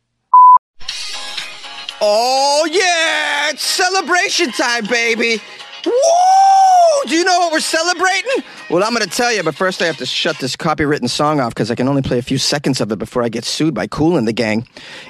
Oh, 2.01 2.67
yeah! 2.71 3.51
It's 3.51 3.63
celebration 3.63 4.51
time, 4.53 4.87
baby! 4.87 5.39
Woo! 5.85 5.93
Do 7.07 7.15
you 7.15 7.23
know 7.23 7.39
what 7.41 7.53
we're 7.53 7.61
celebrating? 7.61 8.43
Well, 8.71 8.83
I'm 8.83 8.95
going 8.95 9.07
to 9.07 9.15
tell 9.15 9.31
you, 9.31 9.43
but 9.43 9.55
first 9.55 9.83
I 9.83 9.87
have 9.87 9.99
to 9.99 10.07
shut 10.07 10.39
this 10.39 10.57
copywritten 10.57 11.11
song 11.11 11.41
off 11.41 11.51
because 11.55 11.71
I 11.71 11.75
can 11.75 11.89
only 11.89 12.01
play 12.01 12.19
a 12.19 12.23
few 12.23 12.39
seconds 12.39 12.81
of 12.81 12.91
it 12.91 12.99
before 12.99 13.23
I 13.23 13.29
get 13.29 13.45
sued 13.45 13.75
by 13.75 13.87
Kool 13.87 14.17
and 14.17 14.27
the 14.27 14.33
gang. 14.33 14.67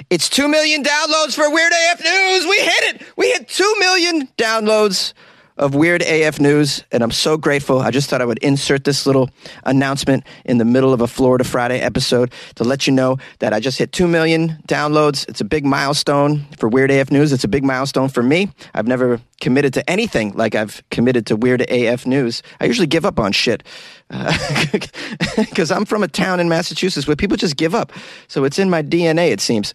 It's 0.09 0.27
2 0.27 0.49
million 0.49 0.83
downloads 0.83 1.33
for 1.33 1.49
Weird 1.49 1.71
AF 1.71 2.03
News! 2.03 2.45
We 2.45 2.59
hit 2.59 2.95
it! 2.95 3.07
We 3.15 3.27
hit 3.31 3.47
2 3.47 3.75
million 3.79 4.27
downloads 4.37 5.13
of 5.57 5.75
Weird 5.75 6.01
AF 6.01 6.39
News, 6.39 6.83
and 6.91 7.03
I'm 7.03 7.11
so 7.11 7.37
grateful. 7.37 7.79
I 7.79 7.91
just 7.91 8.09
thought 8.09 8.21
I 8.21 8.25
would 8.25 8.39
insert 8.39 8.83
this 8.83 9.05
little 9.05 9.29
announcement 9.65 10.25
in 10.45 10.57
the 10.57 10.65
middle 10.65 10.93
of 10.93 11.01
a 11.01 11.07
Florida 11.07 11.43
Friday 11.43 11.79
episode 11.79 12.33
to 12.55 12.63
let 12.63 12.87
you 12.87 12.93
know 12.93 13.17
that 13.39 13.53
I 13.53 13.59
just 13.59 13.77
hit 13.77 13.91
2 13.91 14.07
million 14.07 14.57
downloads. 14.67 15.27
It's 15.29 15.41
a 15.41 15.45
big 15.45 15.65
milestone 15.65 16.45
for 16.57 16.67
Weird 16.67 16.91
AF 16.91 17.11
News. 17.11 17.31
It's 17.31 17.43
a 17.43 17.47
big 17.47 17.63
milestone 17.63 18.09
for 18.09 18.23
me. 18.23 18.49
I've 18.73 18.87
never 18.87 19.21
committed 19.41 19.73
to 19.75 19.89
anything 19.89 20.33
like 20.33 20.55
I've 20.55 20.81
committed 20.89 21.27
to 21.27 21.35
Weird 21.35 21.61
AF 21.69 22.05
News. 22.05 22.41
I 22.59 22.65
usually 22.65 22.87
give 22.87 23.05
up 23.05 23.19
on 23.19 23.31
shit 23.31 23.63
because 24.09 25.71
uh, 25.71 25.75
I'm 25.75 25.85
from 25.85 26.03
a 26.03 26.07
town 26.07 26.39
in 26.39 26.49
Massachusetts 26.49 27.07
where 27.07 27.15
people 27.15 27.37
just 27.37 27.57
give 27.57 27.75
up. 27.75 27.91
So 28.27 28.43
it's 28.43 28.59
in 28.59 28.69
my 28.69 28.83
DNA, 28.83 29.31
it 29.31 29.41
seems. 29.41 29.73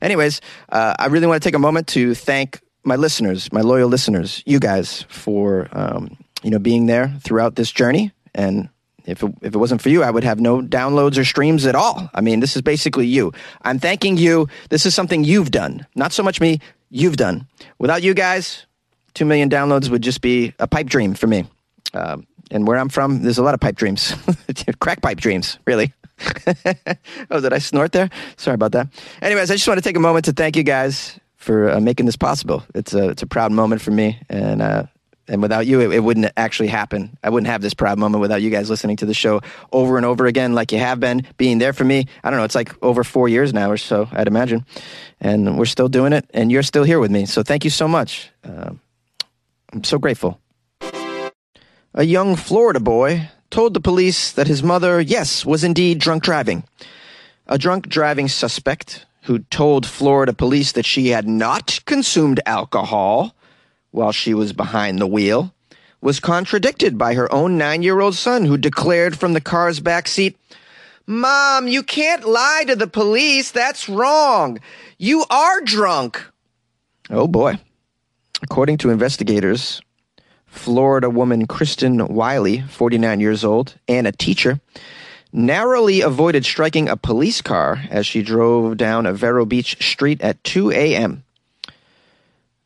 Anyways, 0.00 0.40
uh, 0.68 0.94
I 0.98 1.06
really 1.06 1.26
want 1.26 1.42
to 1.42 1.46
take 1.46 1.54
a 1.54 1.60
moment 1.60 1.88
to 1.88 2.14
thank 2.14 2.60
my 2.86 2.96
listeners, 2.96 3.52
my 3.52 3.60
loyal 3.60 3.88
listeners, 3.88 4.42
you 4.46 4.60
guys, 4.60 5.04
for 5.08 5.68
um, 5.72 6.16
you 6.42 6.50
know 6.50 6.58
being 6.58 6.86
there 6.86 7.12
throughout 7.22 7.56
this 7.56 7.72
journey 7.72 8.12
and 8.34 8.68
If 9.06 9.22
it, 9.22 9.32
if 9.40 9.54
it 9.54 9.58
wasn't 9.58 9.80
for 9.82 9.88
you, 9.88 10.02
I 10.02 10.10
would 10.10 10.24
have 10.24 10.40
no 10.40 10.60
downloads 10.60 11.16
or 11.16 11.24
streams 11.24 11.64
at 11.64 11.74
all. 11.74 12.10
I 12.12 12.20
mean, 12.20 12.40
this 12.40 12.56
is 12.56 12.62
basically 12.62 13.06
you. 13.06 13.32
I'm 13.62 13.78
thanking 13.78 14.18
you. 14.18 14.48
This 14.68 14.84
is 14.84 14.94
something 14.94 15.22
you've 15.22 15.50
done. 15.50 15.86
Not 15.94 16.12
so 16.12 16.22
much 16.22 16.40
me, 16.40 16.58
you've 16.90 17.16
done. 17.16 17.46
Without 17.78 18.02
you 18.02 18.14
guys, 18.14 18.66
2 19.14 19.24
million 19.24 19.48
downloads 19.48 19.88
would 19.90 20.02
just 20.02 20.20
be 20.20 20.54
a 20.58 20.66
pipe 20.66 20.88
dream 20.88 21.14
for 21.14 21.28
me. 21.28 21.44
Uh, 21.94 22.18
and 22.50 22.66
where 22.66 22.78
I'm 22.78 22.88
from, 22.88 23.22
there's 23.22 23.38
a 23.38 23.44
lot 23.44 23.54
of 23.54 23.60
pipe 23.60 23.76
dreams. 23.76 24.12
Crack 24.80 25.00
pipe 25.02 25.20
dreams, 25.20 25.58
really. 25.66 25.94
oh, 27.30 27.40
did 27.40 27.52
I 27.52 27.58
snort 27.58 27.92
there? 27.92 28.10
Sorry 28.36 28.54
about 28.54 28.72
that. 28.72 28.88
Anyways, 29.22 29.50
I 29.50 29.54
just 29.54 29.68
want 29.68 29.78
to 29.78 29.84
take 29.88 29.96
a 29.96 30.00
moment 30.00 30.24
to 30.24 30.32
thank 30.32 30.56
you 30.56 30.64
guys 30.64 31.20
for 31.46 31.70
uh, 31.70 31.80
making 31.80 32.06
this 32.06 32.16
possible. 32.16 32.64
It's 32.74 32.92
a 32.92 33.10
it's 33.10 33.22
a 33.22 33.26
proud 33.26 33.52
moment 33.52 33.80
for 33.80 33.92
me, 33.92 34.18
and 34.28 34.60
uh, 34.60 34.86
and 35.28 35.40
without 35.40 35.64
you, 35.66 35.80
it, 35.80 35.94
it, 35.94 36.00
wouldn't 36.00 36.32
actually 36.36 36.68
happen. 36.68 37.16
I 37.22 37.30
wouldn't 37.30 37.46
have 37.46 37.62
this 37.62 37.72
proud 37.72 37.98
moment 37.98 38.20
without 38.20 38.42
you 38.42 38.50
guys 38.50 38.68
listening 38.68 38.96
to 38.96 39.06
the 39.06 39.14
show 39.14 39.40
over 39.72 39.96
and 39.96 40.04
over 40.04 40.26
again, 40.26 40.54
like 40.54 40.72
you 40.72 40.78
have 40.78 40.98
been, 40.98 41.24
being 41.36 41.58
there 41.58 41.72
for 41.72 41.84
me. 41.84 42.06
I 42.22 42.30
don't 42.30 42.38
know, 42.38 42.44
it's 42.44 42.54
like 42.56 42.74
over 42.82 43.04
four 43.04 43.28
years 43.28 43.52
now 43.52 43.70
or 43.70 43.76
so, 43.76 44.08
I'd 44.10 44.26
imagine, 44.26 44.66
and 45.20 45.56
we're 45.56 45.66
still 45.66 45.88
doing 45.88 46.12
it, 46.12 46.28
and 46.34 46.50
you're 46.50 46.64
still 46.64 46.84
here 46.84 46.98
with 46.98 47.10
me. 47.10 47.26
So 47.26 47.42
thank 47.42 47.64
you 47.64 47.70
so 47.70 47.86
much. 47.86 48.30
Uh, 48.44 48.72
I'm 49.72 49.84
so 49.84 49.98
grateful. 49.98 50.40
A 51.94 52.04
young 52.04 52.36
Florida 52.36 52.80
boy 52.80 53.30
told 53.50 53.72
the 53.72 53.80
police 53.80 54.32
that 54.32 54.48
his 54.48 54.62
mother, 54.62 55.00
yes, 55.00 55.46
was 55.46 55.62
indeed 55.62 55.98
drunk 55.98 56.24
driving. 56.24 56.64
A 57.46 57.56
drunk 57.56 57.88
driving 57.88 58.28
suspect 58.28 59.06
who 59.26 59.40
told 59.40 59.84
Florida 59.84 60.32
police 60.32 60.72
that 60.72 60.86
she 60.86 61.08
had 61.08 61.26
not 61.26 61.80
consumed 61.84 62.40
alcohol 62.46 63.34
while 63.90 64.12
she 64.12 64.32
was 64.34 64.52
behind 64.52 64.98
the 65.00 65.06
wheel 65.06 65.52
was 66.00 66.20
contradicted 66.20 66.96
by 66.96 67.14
her 67.14 67.32
own 67.32 67.58
nine 67.58 67.82
year 67.82 68.00
old 68.00 68.14
son, 68.14 68.44
who 68.44 68.56
declared 68.56 69.18
from 69.18 69.32
the 69.32 69.40
car's 69.40 69.80
back 69.80 70.06
seat, 70.06 70.36
Mom, 71.06 71.66
you 71.66 71.82
can't 71.82 72.24
lie 72.24 72.64
to 72.66 72.76
the 72.76 72.86
police. 72.86 73.50
That's 73.50 73.88
wrong. 73.88 74.60
You 74.98 75.24
are 75.28 75.60
drunk. 75.62 76.24
Oh 77.10 77.26
boy. 77.26 77.58
According 78.42 78.78
to 78.78 78.90
investigators, 78.90 79.80
Florida 80.46 81.10
woman 81.10 81.46
Kristen 81.46 82.06
Wiley, 82.06 82.60
49 82.60 83.18
years 83.18 83.44
old, 83.44 83.74
and 83.88 84.06
a 84.06 84.12
teacher, 84.12 84.60
narrowly 85.32 86.00
avoided 86.00 86.44
striking 86.44 86.88
a 86.88 86.96
police 86.96 87.42
car 87.42 87.82
as 87.90 88.06
she 88.06 88.22
drove 88.22 88.76
down 88.76 89.06
a 89.06 89.12
Vero 89.12 89.44
Beach 89.44 89.76
street 89.84 90.20
at 90.20 90.42
2 90.44 90.70
a.m. 90.72 91.24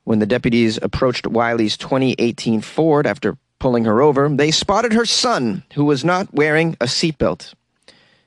When 0.05 0.19
the 0.19 0.27
deputies 0.27 0.79
approached 0.81 1.27
Wiley's 1.27 1.77
2018 1.77 2.61
Ford 2.61 3.07
after 3.07 3.37
pulling 3.59 3.85
her 3.85 4.01
over, 4.01 4.29
they 4.29 4.51
spotted 4.51 4.93
her 4.93 5.05
son, 5.05 5.63
who 5.75 5.85
was 5.85 6.05
not 6.05 6.33
wearing 6.35 6.77
a 6.81 6.87
seatbelt. 6.87 7.55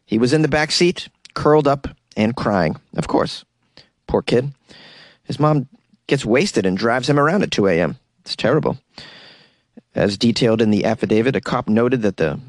He 0.06 0.18
was 0.18 0.34
in 0.34 0.44
the 0.44 0.48
back 0.48 0.72
seat, 0.72 1.10
curled 1.34 1.68
up 1.68 1.88
and 2.16 2.36
crying. 2.36 2.78
Of 2.96 3.08
course. 3.08 3.44
Poor 4.08 4.22
kid. 4.22 4.54
His 5.24 5.40
mom 5.40 5.68
gets 6.08 6.26
wasted 6.26 6.66
and 6.66 6.78
drives 6.78 7.10
him 7.10 7.20
around 7.20 7.44
at 7.44 7.52
2 7.52 7.68
a.m. 7.68 7.98
It's 8.22 8.36
terrible. 8.36 8.78
As 9.96 10.18
detailed 10.18 10.62
in 10.62 10.72
the 10.72 10.86
affidavit, 10.86 11.36
a 11.36 11.42
cop 11.42 11.68
noted 11.68 12.02
that 12.02 12.18
the 12.18 12.40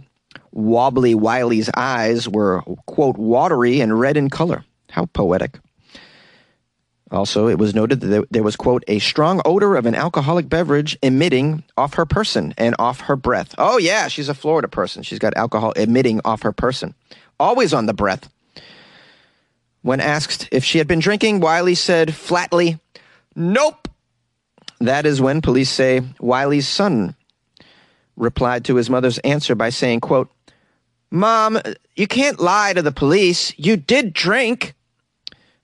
wobbly 0.54 1.14
Wiley's 1.14 1.68
eyes 1.75 2.28
were, 2.28 2.62
quote, 2.87 3.18
watery 3.18 3.80
and 3.80 3.99
red 3.99 4.16
in 4.16 4.30
color. 4.30 4.64
How 4.90 5.06
poetic. 5.06 5.58
Also, 7.11 7.49
it 7.49 7.58
was 7.58 7.75
noted 7.75 8.00
that 8.00 8.26
there 8.30 8.42
was, 8.42 8.56
quote, 8.56 8.82
a 8.88 8.99
strong 8.99 9.42
odor 9.44 9.76
of 9.76 9.87
an 9.87 9.94
alcoholic 9.94 10.49
beverage 10.49 10.96
emitting 11.02 11.62
off 11.76 11.94
her 11.94 12.06
person 12.06 12.54
and 12.56 12.75
off 12.78 13.02
her 13.02 13.16
breath. 13.16 13.54
Oh, 13.58 13.78
yeah, 13.78 14.08
she's 14.08 14.28
a 14.28 14.34
Florida 14.34 14.68
person. 14.68 15.02
She's 15.02 15.18
got 15.18 15.37
alcohol 15.37 15.73
emitting 15.73 16.20
off 16.25 16.42
her 16.42 16.52
person. 16.52 16.94
Always 17.38 17.75
on 17.75 17.87
the 17.87 17.94
breath. 17.94 18.30
When 19.82 20.00
asked 20.00 20.49
if 20.50 20.64
she 20.64 20.78
had 20.78 20.88
been 20.88 20.99
drinking, 20.99 21.40
Wiley 21.40 21.75
said 21.75 22.14
flatly, 22.14 22.78
Nope. 23.37 23.88
That 24.80 25.06
is 25.06 25.20
when 25.20 25.40
police 25.40 25.70
say 25.70 26.02
Wiley's 26.20 26.66
son 26.66 27.14
replied 28.16 28.64
to 28.66 28.76
his 28.76 28.90
mother's 28.90 29.18
answer 29.18 29.54
by 29.54 29.70
saying, 29.70 30.00
quote, 30.00 30.30
Mom, 31.14 31.61
you 31.94 32.09
can't 32.09 32.40
lie 32.40 32.73
to 32.73 32.83
the 32.83 32.90
police. 32.90 33.56
You 33.56 33.76
did 33.76 34.12
drink. 34.12 34.75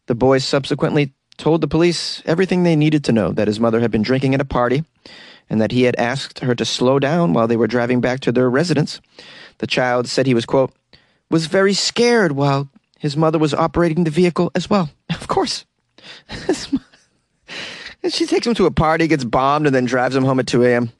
The 0.07 0.14
boy 0.14 0.38
subsequently 0.38 1.12
told 1.38 1.61
the 1.61 1.66
police 1.66 2.23
everything 2.25 2.62
they 2.62 2.76
needed 2.76 3.02
to 3.04 3.12
know 3.12 3.33
that 3.33 3.49
his 3.49 3.59
mother 3.59 3.80
had 3.80 3.90
been 3.90 4.02
drinking 4.02 4.33
at 4.33 4.40
a 4.40 4.45
party 4.45 4.85
and 5.49 5.61
that 5.61 5.73
he 5.73 5.83
had 5.83 5.97
asked 5.97 6.38
her 6.38 6.54
to 6.54 6.64
slow 6.64 7.00
down 7.00 7.33
while 7.33 7.49
they 7.49 7.57
were 7.57 7.66
driving 7.66 8.00
back 8.00 8.21
to 8.21 8.30
their 8.30 8.49
residence. 8.49 9.00
The 9.59 9.66
child 9.66 10.07
said 10.07 10.28
he 10.28 10.35
was, 10.35 10.47
quote, 10.47 10.73
was 11.30 11.47
very 11.47 11.75
scared 11.75 12.30
while 12.30 12.69
his 13.00 13.16
mother 13.16 13.40
was 13.40 13.52
operating 13.52 14.04
the 14.04 14.11
vehicle 14.11 14.52
as 14.54 14.71
well. 14.71 14.88
Of 15.11 15.26
course. 15.26 15.64
she 18.09 18.26
takes 18.26 18.47
him 18.47 18.54
to 18.54 18.66
a 18.66 18.71
party, 18.71 19.09
gets 19.09 19.25
bombed, 19.25 19.66
and 19.66 19.75
then 19.75 19.85
drives 19.85 20.14
him 20.14 20.25
home 20.25 20.38
at 20.38 20.47
2 20.47 20.62
a.m. 20.62 20.92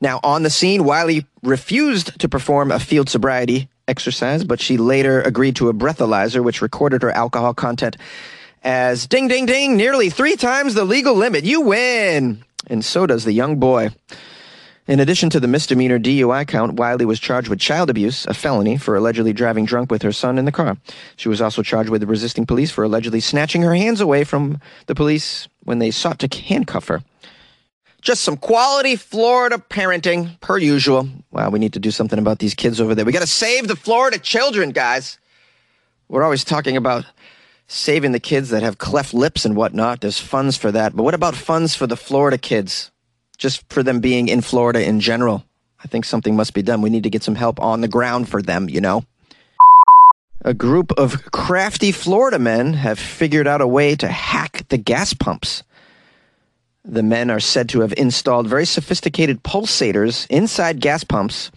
Now, 0.00 0.20
on 0.22 0.42
the 0.42 0.50
scene, 0.50 0.84
Wiley 0.84 1.26
refused 1.42 2.18
to 2.20 2.28
perform 2.28 2.70
a 2.70 2.78
field 2.78 3.08
sobriety 3.08 3.68
exercise, 3.86 4.44
but 4.44 4.60
she 4.60 4.76
later 4.76 5.20
agreed 5.20 5.56
to 5.56 5.68
a 5.68 5.74
breathalyzer, 5.74 6.42
which 6.42 6.62
recorded 6.62 7.02
her 7.02 7.10
alcohol 7.10 7.52
content 7.52 7.96
as 8.62 9.06
ding, 9.06 9.28
ding, 9.28 9.46
ding, 9.46 9.76
nearly 9.76 10.10
three 10.10 10.36
times 10.36 10.74
the 10.74 10.84
legal 10.84 11.14
limit. 11.14 11.44
You 11.44 11.62
win! 11.62 12.44
And 12.66 12.84
so 12.84 13.06
does 13.06 13.24
the 13.24 13.32
young 13.32 13.56
boy. 13.56 13.90
In 14.86 14.98
addition 14.98 15.30
to 15.30 15.40
the 15.40 15.46
misdemeanor 15.46 15.98
DUI 15.98 16.46
count, 16.48 16.74
Wiley 16.74 17.04
was 17.04 17.20
charged 17.20 17.48
with 17.48 17.60
child 17.60 17.90
abuse, 17.90 18.26
a 18.26 18.34
felony, 18.34 18.76
for 18.76 18.96
allegedly 18.96 19.32
driving 19.32 19.64
drunk 19.64 19.90
with 19.90 20.02
her 20.02 20.12
son 20.12 20.36
in 20.36 20.46
the 20.46 20.52
car. 20.52 20.78
She 21.16 21.28
was 21.28 21.40
also 21.40 21.62
charged 21.62 21.90
with 21.90 22.02
resisting 22.04 22.44
police 22.44 22.70
for 22.70 22.82
allegedly 22.84 23.20
snatching 23.20 23.62
her 23.62 23.74
hands 23.74 24.00
away 24.00 24.24
from 24.24 24.60
the 24.86 24.94
police 24.94 25.46
when 25.64 25.78
they 25.78 25.90
sought 25.90 26.18
to 26.20 26.42
handcuff 26.42 26.88
her. 26.88 27.02
Just 28.00 28.22
some 28.22 28.36
quality 28.36 28.96
Florida 28.96 29.58
parenting, 29.58 30.40
per 30.40 30.56
usual. 30.56 31.08
Wow, 31.30 31.50
we 31.50 31.58
need 31.58 31.74
to 31.74 31.78
do 31.78 31.90
something 31.90 32.18
about 32.18 32.38
these 32.38 32.54
kids 32.54 32.80
over 32.80 32.94
there. 32.94 33.04
We 33.04 33.12
got 33.12 33.20
to 33.20 33.26
save 33.26 33.68
the 33.68 33.76
Florida 33.76 34.18
children, 34.18 34.70
guys. 34.70 35.18
We're 36.08 36.22
always 36.22 36.44
talking 36.44 36.76
about 36.76 37.04
saving 37.66 38.12
the 38.12 38.20
kids 38.20 38.50
that 38.50 38.62
have 38.62 38.78
cleft 38.78 39.12
lips 39.12 39.44
and 39.44 39.54
whatnot. 39.54 40.00
There's 40.00 40.18
funds 40.18 40.56
for 40.56 40.72
that. 40.72 40.96
But 40.96 41.02
what 41.02 41.14
about 41.14 41.36
funds 41.36 41.74
for 41.74 41.86
the 41.86 41.96
Florida 41.96 42.38
kids? 42.38 42.90
Just 43.36 43.68
for 43.70 43.82
them 43.82 44.00
being 44.00 44.28
in 44.28 44.40
Florida 44.40 44.82
in 44.82 45.00
general. 45.00 45.44
I 45.82 45.86
think 45.86 46.04
something 46.04 46.34
must 46.34 46.54
be 46.54 46.62
done. 46.62 46.82
We 46.82 46.90
need 46.90 47.04
to 47.04 47.10
get 47.10 47.22
some 47.22 47.36
help 47.36 47.60
on 47.60 47.80
the 47.80 47.88
ground 47.88 48.28
for 48.28 48.42
them, 48.42 48.68
you 48.68 48.80
know? 48.80 49.04
A 50.42 50.54
group 50.54 50.92
of 50.92 51.30
crafty 51.32 51.92
Florida 51.92 52.38
men 52.38 52.72
have 52.72 52.98
figured 52.98 53.46
out 53.46 53.60
a 53.60 53.66
way 53.66 53.94
to 53.96 54.08
hack 54.08 54.66
the 54.68 54.78
gas 54.78 55.12
pumps 55.12 55.62
the 56.84 57.02
men 57.02 57.30
are 57.30 57.40
said 57.40 57.68
to 57.70 57.80
have 57.80 57.92
installed 57.96 58.46
very 58.46 58.64
sophisticated 58.64 59.42
pulsators 59.42 60.26
inside 60.30 60.80
gas 60.80 61.04
pumps 61.04 61.50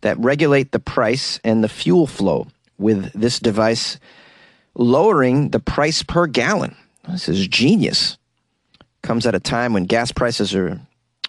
that 0.00 0.18
regulate 0.18 0.72
the 0.72 0.78
price 0.78 1.40
and 1.42 1.62
the 1.64 1.68
fuel 1.68 2.06
flow, 2.06 2.46
with 2.78 3.12
this 3.12 3.38
device 3.38 3.98
lowering 4.74 5.50
the 5.50 5.60
price 5.60 6.02
per 6.02 6.26
gallon. 6.26 6.76
This 7.08 7.28
is 7.28 7.48
genius. 7.48 8.16
Comes 9.02 9.26
at 9.26 9.34
a 9.34 9.40
time 9.40 9.72
when 9.72 9.84
gas 9.84 10.12
prices 10.12 10.54
are 10.54 10.80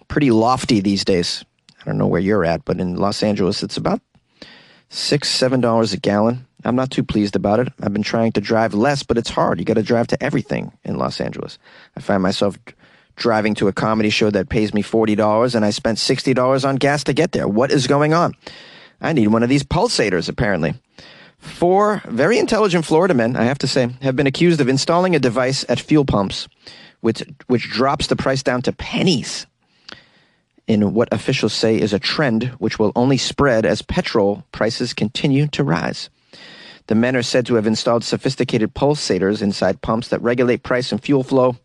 pretty 0.08 0.30
lofty 0.30 0.80
these 0.80 1.04
days. 1.04 1.44
I 1.80 1.84
don't 1.84 1.98
know 1.98 2.06
where 2.06 2.20
you're 2.20 2.44
at, 2.44 2.64
but 2.64 2.78
in 2.78 2.96
Los 2.96 3.22
Angeles, 3.22 3.62
it's 3.62 3.76
about 3.76 4.00
six, 4.88 5.28
seven 5.28 5.60
dollars 5.60 5.92
a 5.92 5.96
gallon. 5.96 6.46
I'm 6.64 6.76
not 6.76 6.90
too 6.90 7.02
pleased 7.02 7.36
about 7.36 7.58
it. 7.58 7.72
I've 7.82 7.92
been 7.92 8.02
trying 8.02 8.32
to 8.32 8.40
drive 8.40 8.74
less, 8.74 9.02
but 9.02 9.16
it's 9.16 9.30
hard. 9.30 9.58
You 9.58 9.64
got 9.64 9.74
to 9.74 9.82
drive 9.82 10.08
to 10.08 10.22
everything 10.22 10.72
in 10.84 10.98
Los 10.98 11.20
Angeles. 11.20 11.58
I 11.96 12.00
find 12.00 12.22
myself 12.22 12.58
driving 13.20 13.54
to 13.54 13.68
a 13.68 13.72
comedy 13.72 14.10
show 14.10 14.30
that 14.30 14.48
pays 14.48 14.74
me 14.74 14.82
$40 14.82 15.54
and 15.54 15.64
I 15.64 15.70
spent 15.70 15.98
$60 15.98 16.68
on 16.68 16.76
gas 16.76 17.04
to 17.04 17.12
get 17.12 17.30
there. 17.30 17.46
What 17.46 17.70
is 17.70 17.86
going 17.86 18.12
on? 18.12 18.34
I 19.00 19.12
need 19.12 19.28
one 19.28 19.44
of 19.44 19.48
these 19.48 19.62
pulsators, 19.62 20.28
apparently. 20.28 20.74
Four 21.38 22.02
very 22.06 22.38
intelligent 22.38 22.84
Florida 22.84 23.14
men, 23.14 23.36
I 23.36 23.44
have 23.44 23.58
to 23.58 23.68
say, 23.68 23.88
have 24.02 24.16
been 24.16 24.26
accused 24.26 24.60
of 24.60 24.68
installing 24.68 25.14
a 25.14 25.20
device 25.20 25.64
at 25.68 25.80
fuel 25.80 26.04
pumps 26.04 26.48
which, 27.00 27.22
which 27.46 27.70
drops 27.70 28.08
the 28.08 28.16
price 28.16 28.42
down 28.42 28.62
to 28.62 28.72
pennies 28.72 29.46
in 30.66 30.94
what 30.94 31.12
officials 31.12 31.52
say 31.52 31.80
is 31.80 31.92
a 31.92 31.98
trend 31.98 32.44
which 32.58 32.78
will 32.78 32.92
only 32.94 33.16
spread 33.16 33.66
as 33.66 33.82
petrol 33.82 34.44
prices 34.52 34.92
continue 34.92 35.46
to 35.48 35.64
rise. 35.64 36.10
The 36.86 36.94
men 36.94 37.16
are 37.16 37.22
said 37.22 37.46
to 37.46 37.54
have 37.54 37.66
installed 37.66 38.04
sophisticated 38.04 38.74
pulsators 38.74 39.42
inside 39.42 39.82
pumps 39.82 40.08
that 40.08 40.22
regulate 40.22 40.62
price 40.62 40.92
and 40.92 41.02
fuel 41.02 41.22
flow 41.22 41.56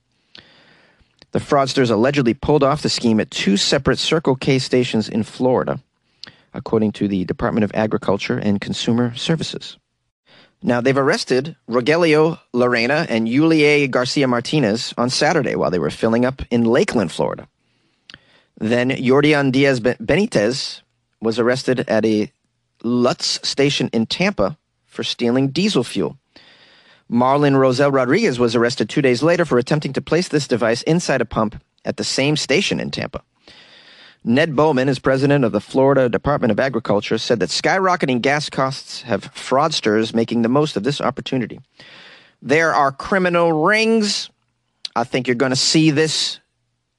the 1.35 1.41
fraudsters 1.41 1.91
allegedly 1.91 2.33
pulled 2.33 2.63
off 2.63 2.81
the 2.81 2.87
scheme 2.87 3.19
at 3.19 3.29
two 3.29 3.57
separate 3.57 3.99
Circle 3.99 4.37
K 4.37 4.57
stations 4.57 5.09
in 5.09 5.21
Florida, 5.23 5.81
according 6.53 6.93
to 6.93 7.09
the 7.09 7.25
Department 7.25 7.65
of 7.65 7.73
Agriculture 7.73 8.37
and 8.37 8.61
Consumer 8.61 9.13
Services. 9.15 9.77
Now, 10.63 10.79
they've 10.79 10.97
arrested 10.97 11.57
Rogelio 11.69 12.39
Lorena 12.53 13.05
and 13.09 13.27
Yulier 13.27 13.91
Garcia 13.91 14.29
Martinez 14.29 14.93
on 14.97 15.09
Saturday 15.09 15.55
while 15.55 15.69
they 15.71 15.77
were 15.77 15.89
filling 15.89 16.23
up 16.23 16.41
in 16.51 16.63
Lakeland, 16.63 17.11
Florida. 17.11 17.49
Then 18.57 18.91
Yordian 18.91 19.51
Diaz 19.51 19.81
Benitez 19.81 20.83
was 21.19 21.37
arrested 21.37 21.81
at 21.89 22.05
a 22.05 22.31
Lutz 22.81 23.45
Station 23.45 23.89
in 23.91 24.05
Tampa 24.05 24.57
for 24.85 25.03
stealing 25.03 25.49
diesel 25.49 25.83
fuel. 25.83 26.17
Marlon 27.11 27.53
Rosel 27.53 27.93
Rodriguez 27.93 28.39
was 28.39 28.55
arrested 28.55 28.89
two 28.89 29.01
days 29.01 29.21
later 29.21 29.45
for 29.45 29.57
attempting 29.57 29.93
to 29.93 30.01
place 30.01 30.27
this 30.27 30.47
device 30.47 30.81
inside 30.83 31.21
a 31.21 31.25
pump 31.25 31.61
at 31.83 31.97
the 31.97 32.03
same 32.03 32.35
station 32.35 32.79
in 32.79 32.89
Tampa. 32.89 33.21
Ned 34.23 34.55
Bowman, 34.55 34.89
as 34.89 34.97
president 34.97 35.45
of 35.45 35.51
the 35.51 35.61
Florida 35.61 36.09
Department 36.09 36.51
of 36.51 36.59
Agriculture, 36.59 37.19
said 37.19 37.39
that 37.39 37.49
skyrocketing 37.49 38.21
gas 38.21 38.49
costs 38.49 39.03
have 39.03 39.31
fraudsters 39.35 40.15
making 40.15 40.41
the 40.41 40.49
most 40.49 40.75
of 40.75 40.83
this 40.83 40.99
opportunity. 40.99 41.59
There 42.41 42.73
are 42.73 42.91
criminal 42.91 43.53
rings. 43.53 44.31
I 44.95 45.03
think 45.03 45.27
you're 45.27 45.35
going 45.35 45.51
to 45.51 45.55
see 45.55 45.91
this 45.91 46.39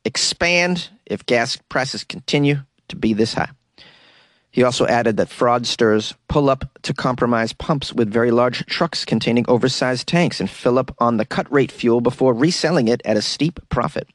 expand 0.05 0.89
if 1.05 1.27
gas 1.27 1.57
prices 1.69 2.05
continue 2.05 2.61
to 2.89 2.97
be 2.97 3.13
this 3.13 3.35
high. 3.35 3.51
He 4.57 4.63
also 4.63 4.87
added 4.87 5.19
that 5.19 5.29
fraudsters 5.29 6.15
pull 6.29 6.49
up 6.49 6.65
to 6.81 6.95
compromise 6.95 7.53
pumps 7.53 7.93
with 7.93 8.11
very 8.11 8.31
large 8.31 8.65
trucks 8.65 9.05
containing 9.05 9.45
oversized 9.49 10.09
tanks 10.09 10.41
and 10.41 10.49
fill 10.49 10.79
up 10.79 10.95
on 10.99 11.19
the 11.19 11.27
cut 11.27 11.47
rate 11.53 11.71
fuel 11.71 12.01
before 12.01 12.33
reselling 12.33 12.89
it 12.89 13.03
at 13.05 13.19
a 13.19 13.21
steep 13.21 13.61
profit. 13.69 14.09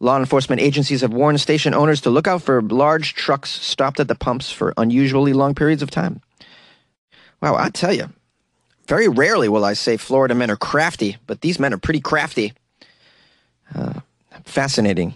Law 0.00 0.18
enforcement 0.18 0.60
agencies 0.60 1.02
have 1.02 1.12
warned 1.12 1.40
station 1.40 1.72
owners 1.72 2.00
to 2.00 2.10
look 2.10 2.26
out 2.26 2.42
for 2.42 2.62
large 2.62 3.14
trucks 3.14 3.48
stopped 3.48 4.00
at 4.00 4.08
the 4.08 4.16
pumps 4.16 4.50
for 4.50 4.74
unusually 4.76 5.32
long 5.32 5.54
periods 5.54 5.82
of 5.82 5.90
time. 5.90 6.20
Wow, 7.40 7.54
I 7.54 7.70
tell 7.70 7.92
you, 7.92 8.12
very 8.88 9.06
rarely 9.06 9.48
will 9.48 9.64
I 9.64 9.74
say 9.74 9.96
Florida 9.96 10.34
men 10.34 10.50
are 10.50 10.56
crafty, 10.56 11.18
but 11.28 11.42
these 11.42 11.60
men 11.60 11.72
are 11.72 11.78
pretty 11.78 12.00
crafty. 12.00 12.54
Uh, 13.72 14.00
fascinating, 14.44 15.14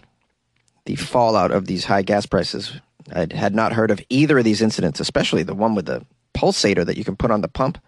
the 0.84 0.94
fallout 0.94 1.50
of 1.50 1.66
these 1.66 1.86
high 1.86 2.02
gas 2.02 2.24
prices. 2.24 2.80
I 3.14 3.26
had 3.34 3.54
not 3.54 3.72
heard 3.72 3.90
of 3.90 4.00
either 4.08 4.38
of 4.38 4.44
these 4.44 4.62
incidents, 4.62 5.00
especially 5.00 5.42
the 5.42 5.54
one 5.54 5.74
with 5.74 5.86
the 5.86 6.04
pulsator 6.34 6.84
that 6.84 6.96
you 6.96 7.04
can 7.04 7.16
put 7.16 7.30
on 7.30 7.40
the 7.40 7.48
pump. 7.48 7.78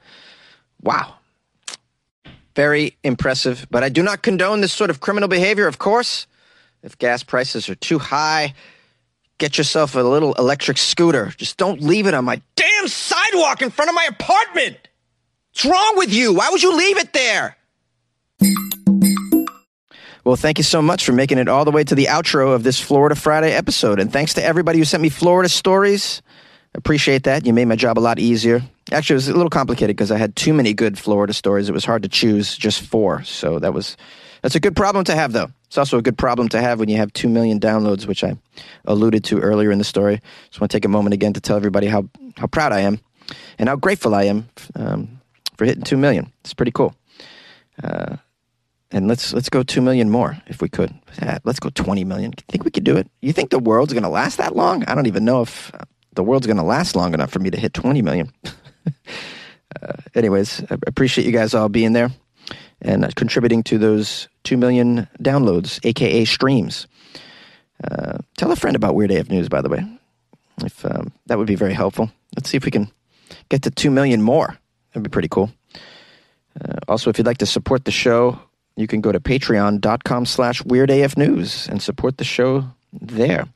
Wow. 0.82 1.14
Very 2.56 2.96
impressive, 3.04 3.66
but 3.70 3.84
I 3.84 3.88
do 3.88 4.02
not 4.02 4.22
condone 4.22 4.60
this 4.60 4.72
sort 4.72 4.90
of 4.90 5.00
criminal 5.00 5.28
behavior, 5.28 5.66
of 5.66 5.78
course. 5.78 6.26
If 6.82 6.98
gas 6.98 7.22
prices 7.22 7.68
are 7.68 7.74
too 7.74 7.98
high, 7.98 8.54
get 9.38 9.58
yourself 9.58 9.94
a 9.94 10.00
little 10.00 10.34
electric 10.34 10.78
scooter. 10.78 11.32
Just 11.36 11.56
don't 11.56 11.80
leave 11.80 12.06
it 12.06 12.14
on 12.14 12.24
my 12.24 12.40
damn 12.56 12.88
sidewalk 12.88 13.62
in 13.62 13.70
front 13.70 13.88
of 13.88 13.94
my 13.94 14.08
apartment. 14.08 14.76
What's 15.52 15.64
wrong 15.64 15.92
with 15.96 16.12
you? 16.12 16.34
Why 16.34 16.48
would 16.50 16.62
you 16.62 16.76
leave 16.76 16.98
it 16.98 17.12
there? 17.12 17.56
Well, 20.30 20.36
thank 20.36 20.58
you 20.58 20.64
so 20.64 20.80
much 20.80 21.04
for 21.04 21.10
making 21.10 21.38
it 21.38 21.48
all 21.48 21.64
the 21.64 21.72
way 21.72 21.82
to 21.82 21.96
the 21.96 22.04
outro 22.04 22.54
of 22.54 22.62
this 22.62 22.78
Florida 22.78 23.16
Friday 23.16 23.50
episode. 23.50 23.98
And 23.98 24.12
thanks 24.12 24.34
to 24.34 24.44
everybody 24.44 24.78
who 24.78 24.84
sent 24.84 25.02
me 25.02 25.08
Florida 25.08 25.48
stories. 25.48 26.22
Appreciate 26.72 27.24
that. 27.24 27.44
You 27.44 27.52
made 27.52 27.64
my 27.64 27.74
job 27.74 27.98
a 27.98 28.00
lot 28.00 28.20
easier. 28.20 28.62
Actually, 28.92 29.14
it 29.14 29.16
was 29.16 29.28
a 29.28 29.32
little 29.32 29.50
complicated 29.50 29.96
because 29.96 30.12
I 30.12 30.18
had 30.18 30.36
too 30.36 30.54
many 30.54 30.72
good 30.72 30.96
Florida 30.96 31.32
stories. 31.32 31.68
It 31.68 31.72
was 31.72 31.84
hard 31.84 32.04
to 32.04 32.08
choose 32.08 32.56
just 32.56 32.80
four. 32.82 33.24
So 33.24 33.58
that 33.58 33.74
was 33.74 33.96
that's 34.40 34.54
a 34.54 34.60
good 34.60 34.76
problem 34.76 35.04
to 35.06 35.16
have, 35.16 35.32
though. 35.32 35.48
It's 35.66 35.76
also 35.76 35.98
a 35.98 36.02
good 36.02 36.16
problem 36.16 36.48
to 36.50 36.60
have 36.60 36.78
when 36.78 36.88
you 36.88 36.96
have 36.98 37.12
2 37.12 37.28
million 37.28 37.58
downloads, 37.58 38.06
which 38.06 38.22
I 38.22 38.38
alluded 38.84 39.24
to 39.24 39.40
earlier 39.40 39.72
in 39.72 39.78
the 39.78 39.84
story. 39.84 40.20
Just 40.50 40.60
want 40.60 40.70
to 40.70 40.76
take 40.76 40.84
a 40.84 40.88
moment 40.88 41.12
again 41.12 41.32
to 41.32 41.40
tell 41.40 41.56
everybody 41.56 41.88
how, 41.88 42.08
how 42.36 42.46
proud 42.46 42.70
I 42.70 42.82
am 42.82 43.00
and 43.58 43.68
how 43.68 43.74
grateful 43.74 44.14
I 44.14 44.26
am 44.26 44.48
um, 44.76 45.20
for 45.56 45.64
hitting 45.64 45.82
2 45.82 45.96
million. 45.96 46.32
It's 46.44 46.54
pretty 46.54 46.70
cool. 46.70 46.94
Uh, 47.82 48.18
and 48.92 49.08
let's 49.08 49.32
let's 49.32 49.48
go 49.48 49.62
2 49.62 49.80
million 49.80 50.10
more 50.10 50.36
if 50.46 50.60
we 50.60 50.68
could. 50.68 50.94
Yeah, 51.20 51.38
let's 51.44 51.60
go 51.60 51.70
20 51.70 52.04
million. 52.04 52.32
Think 52.48 52.64
we 52.64 52.70
could 52.70 52.84
do 52.84 52.96
it? 52.96 53.08
You 53.20 53.32
think 53.32 53.50
the 53.50 53.58
world's 53.58 53.92
going 53.92 54.02
to 54.02 54.08
last 54.08 54.38
that 54.38 54.56
long? 54.56 54.84
I 54.84 54.94
don't 54.94 55.06
even 55.06 55.24
know 55.24 55.42
if 55.42 55.72
uh, 55.74 55.84
the 56.14 56.24
world's 56.24 56.46
going 56.46 56.56
to 56.56 56.62
last 56.62 56.96
long 56.96 57.14
enough 57.14 57.30
for 57.30 57.38
me 57.38 57.50
to 57.50 57.58
hit 57.58 57.74
20 57.74 58.02
million. 58.02 58.32
uh, 58.44 59.92
anyways, 60.14 60.64
I 60.70 60.76
appreciate 60.86 61.26
you 61.26 61.32
guys 61.32 61.54
all 61.54 61.68
being 61.68 61.92
there 61.92 62.10
and 62.82 63.04
uh, 63.04 63.10
contributing 63.14 63.62
to 63.64 63.78
those 63.78 64.28
2 64.44 64.56
million 64.56 65.08
downloads, 65.22 65.84
aka 65.84 66.24
streams. 66.24 66.86
Uh, 67.82 68.18
tell 68.36 68.52
a 68.52 68.56
friend 68.56 68.76
about 68.76 68.94
Weird 68.94 69.10
AF 69.10 69.30
News, 69.30 69.48
by 69.48 69.62
the 69.62 69.68
way. 69.68 69.84
If 70.64 70.84
um, 70.84 71.12
that 71.26 71.38
would 71.38 71.46
be 71.46 71.54
very 71.54 71.72
helpful. 71.72 72.10
Let's 72.36 72.50
see 72.50 72.56
if 72.56 72.64
we 72.64 72.70
can 72.70 72.90
get 73.48 73.62
to 73.62 73.70
2 73.70 73.90
million 73.90 74.20
more. 74.20 74.58
That'd 74.92 75.04
be 75.04 75.10
pretty 75.10 75.28
cool. 75.28 75.50
Uh, 76.60 76.76
also, 76.88 77.10
if 77.10 77.18
you'd 77.18 77.26
like 77.26 77.38
to 77.38 77.46
support 77.46 77.84
the 77.84 77.90
show, 77.90 78.38
you 78.76 78.86
can 78.86 79.00
go 79.00 79.12
to 79.12 79.20
patreon.com 79.20 80.26
slash 80.26 80.62
weirdafnews 80.62 81.68
and 81.68 81.82
support 81.82 82.18
the 82.18 82.24
show 82.24 82.64
there. 82.92 83.46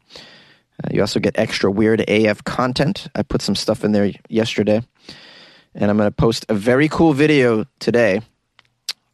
Uh, 0.82 0.88
you 0.90 1.00
also 1.00 1.20
get 1.20 1.38
extra 1.38 1.70
Weird 1.70 2.08
AF 2.08 2.44
content. 2.44 3.08
I 3.14 3.22
put 3.22 3.42
some 3.42 3.54
stuff 3.54 3.84
in 3.84 3.92
there 3.92 4.12
yesterday. 4.28 4.82
And 5.74 5.90
I'm 5.90 5.96
going 5.96 6.08
to 6.08 6.14
post 6.14 6.46
a 6.48 6.54
very 6.54 6.88
cool 6.88 7.12
video 7.12 7.64
today 7.80 8.20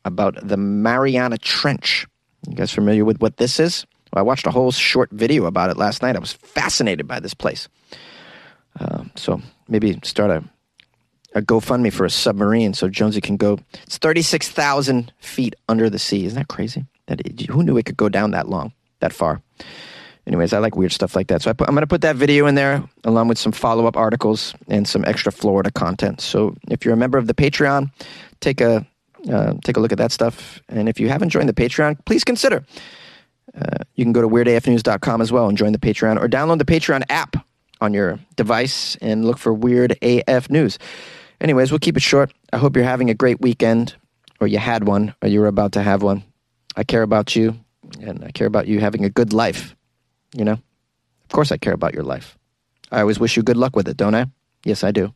about 0.04 0.36
the 0.46 0.56
Mariana 0.56 1.38
Trench. 1.38 2.06
You 2.48 2.54
guys 2.54 2.72
familiar 2.72 3.04
with 3.04 3.20
what 3.20 3.36
this 3.36 3.60
is? 3.60 3.86
Well, 4.12 4.20
I 4.20 4.22
watched 4.22 4.46
a 4.46 4.50
whole 4.50 4.72
short 4.72 5.10
video 5.10 5.44
about 5.44 5.70
it 5.70 5.76
last 5.76 6.02
night. 6.02 6.16
I 6.16 6.18
was 6.18 6.32
fascinated 6.32 7.06
by 7.06 7.20
this 7.20 7.34
place. 7.34 7.68
Uh, 8.78 9.04
so 9.14 9.40
maybe 9.68 9.98
start 10.02 10.30
a, 10.30 10.44
a 11.34 11.42
GoFundMe 11.42 11.92
for 11.92 12.04
a 12.04 12.10
submarine 12.10 12.74
so 12.74 12.88
Jonesy 12.88 13.20
can 13.20 13.36
go. 13.36 13.58
It's 13.84 13.98
36,000 13.98 15.12
feet 15.18 15.54
under 15.68 15.88
the 15.88 15.98
sea. 15.98 16.26
Isn't 16.26 16.38
that 16.38 16.48
crazy? 16.48 16.86
That 17.06 17.20
Who 17.50 17.62
knew 17.62 17.76
it 17.76 17.86
could 17.86 17.96
go 17.96 18.08
down 18.08 18.32
that 18.32 18.48
long, 18.48 18.72
that 19.00 19.12
far? 19.12 19.42
Anyways, 20.26 20.52
I 20.52 20.58
like 20.58 20.76
weird 20.76 20.92
stuff 20.92 21.16
like 21.16 21.28
that. 21.28 21.42
So 21.42 21.50
I 21.50 21.54
am 21.66 21.74
going 21.74 21.80
to 21.80 21.86
put 21.86 22.02
that 22.02 22.16
video 22.16 22.46
in 22.46 22.54
there 22.54 22.84
along 23.04 23.28
with 23.28 23.38
some 23.38 23.52
follow 23.52 23.86
up 23.86 23.96
articles 23.96 24.54
and 24.68 24.86
some 24.86 25.04
extra 25.04 25.32
Florida 25.32 25.70
content. 25.70 26.20
So 26.20 26.56
if 26.68 26.84
you're 26.84 26.94
a 26.94 26.96
member 26.96 27.18
of 27.18 27.26
the 27.26 27.34
Patreon, 27.34 27.90
take 28.40 28.60
a 28.60 28.86
uh, 29.30 29.54
take 29.64 29.76
a 29.76 29.80
look 29.80 29.92
at 29.92 29.98
that 29.98 30.12
stuff. 30.12 30.62
And 30.68 30.88
if 30.88 30.98
you 30.98 31.08
haven't 31.08 31.30
joined 31.30 31.48
the 31.48 31.52
Patreon, 31.52 32.04
please 32.06 32.24
consider. 32.24 32.64
Uh, 33.54 33.84
you 33.94 34.04
can 34.04 34.12
go 34.12 34.22
to 34.22 34.28
weirdafnews.com 34.28 35.20
as 35.20 35.32
well 35.32 35.48
and 35.48 35.58
join 35.58 35.72
the 35.72 35.78
Patreon 35.78 36.22
or 36.22 36.28
download 36.28 36.58
the 36.58 36.64
Patreon 36.64 37.02
app 37.10 37.36
on 37.80 37.92
your 37.92 38.18
device 38.36 38.96
and 38.96 39.24
look 39.24 39.38
for 39.38 39.52
Weird 39.52 39.98
AF 40.02 40.48
News. 40.48 40.78
Anyways, 41.40 41.70
we'll 41.70 41.79
keep 41.79 41.96
it 41.96 42.03
short. 42.03 42.33
I 42.53 42.59
hope 42.59 42.76
you're 42.76 42.85
having 42.85 43.11
a 43.11 43.14
great 43.14 43.40
weekend, 43.40 43.94
or 44.40 44.46
you 44.46 44.59
had 44.59 44.87
one, 44.87 45.14
or 45.22 45.29
you're 45.29 45.46
about 45.46 45.72
to 45.72 45.83
have 45.83 46.03
one. 46.03 46.22
I 46.76 46.85
care 46.85 47.03
about 47.03 47.35
you, 47.35 47.59
and 48.00 48.24
I 48.24 48.31
care 48.31 48.46
about 48.46 48.66
you 48.66 48.81
having 48.81 49.05
a 49.05 49.11
good 49.11 49.33
life. 49.33 49.74
You 50.35 50.44
know? 50.44 50.53
Of 51.24 51.33
course, 51.33 51.50
I 51.53 51.57
care 51.57 51.72
about 51.72 51.94
your 51.94 52.05
life. 52.05 52.37
I 52.92 53.00
always 53.00 53.18
wish 53.18 53.37
you 53.37 53.42
good 53.42 53.57
luck 53.57 53.74
with 53.74 53.88
it, 53.88 53.96
don't 53.96 54.14
I? 54.14 54.26
Yes, 54.64 54.85
I 54.85 54.90
do. 54.90 55.14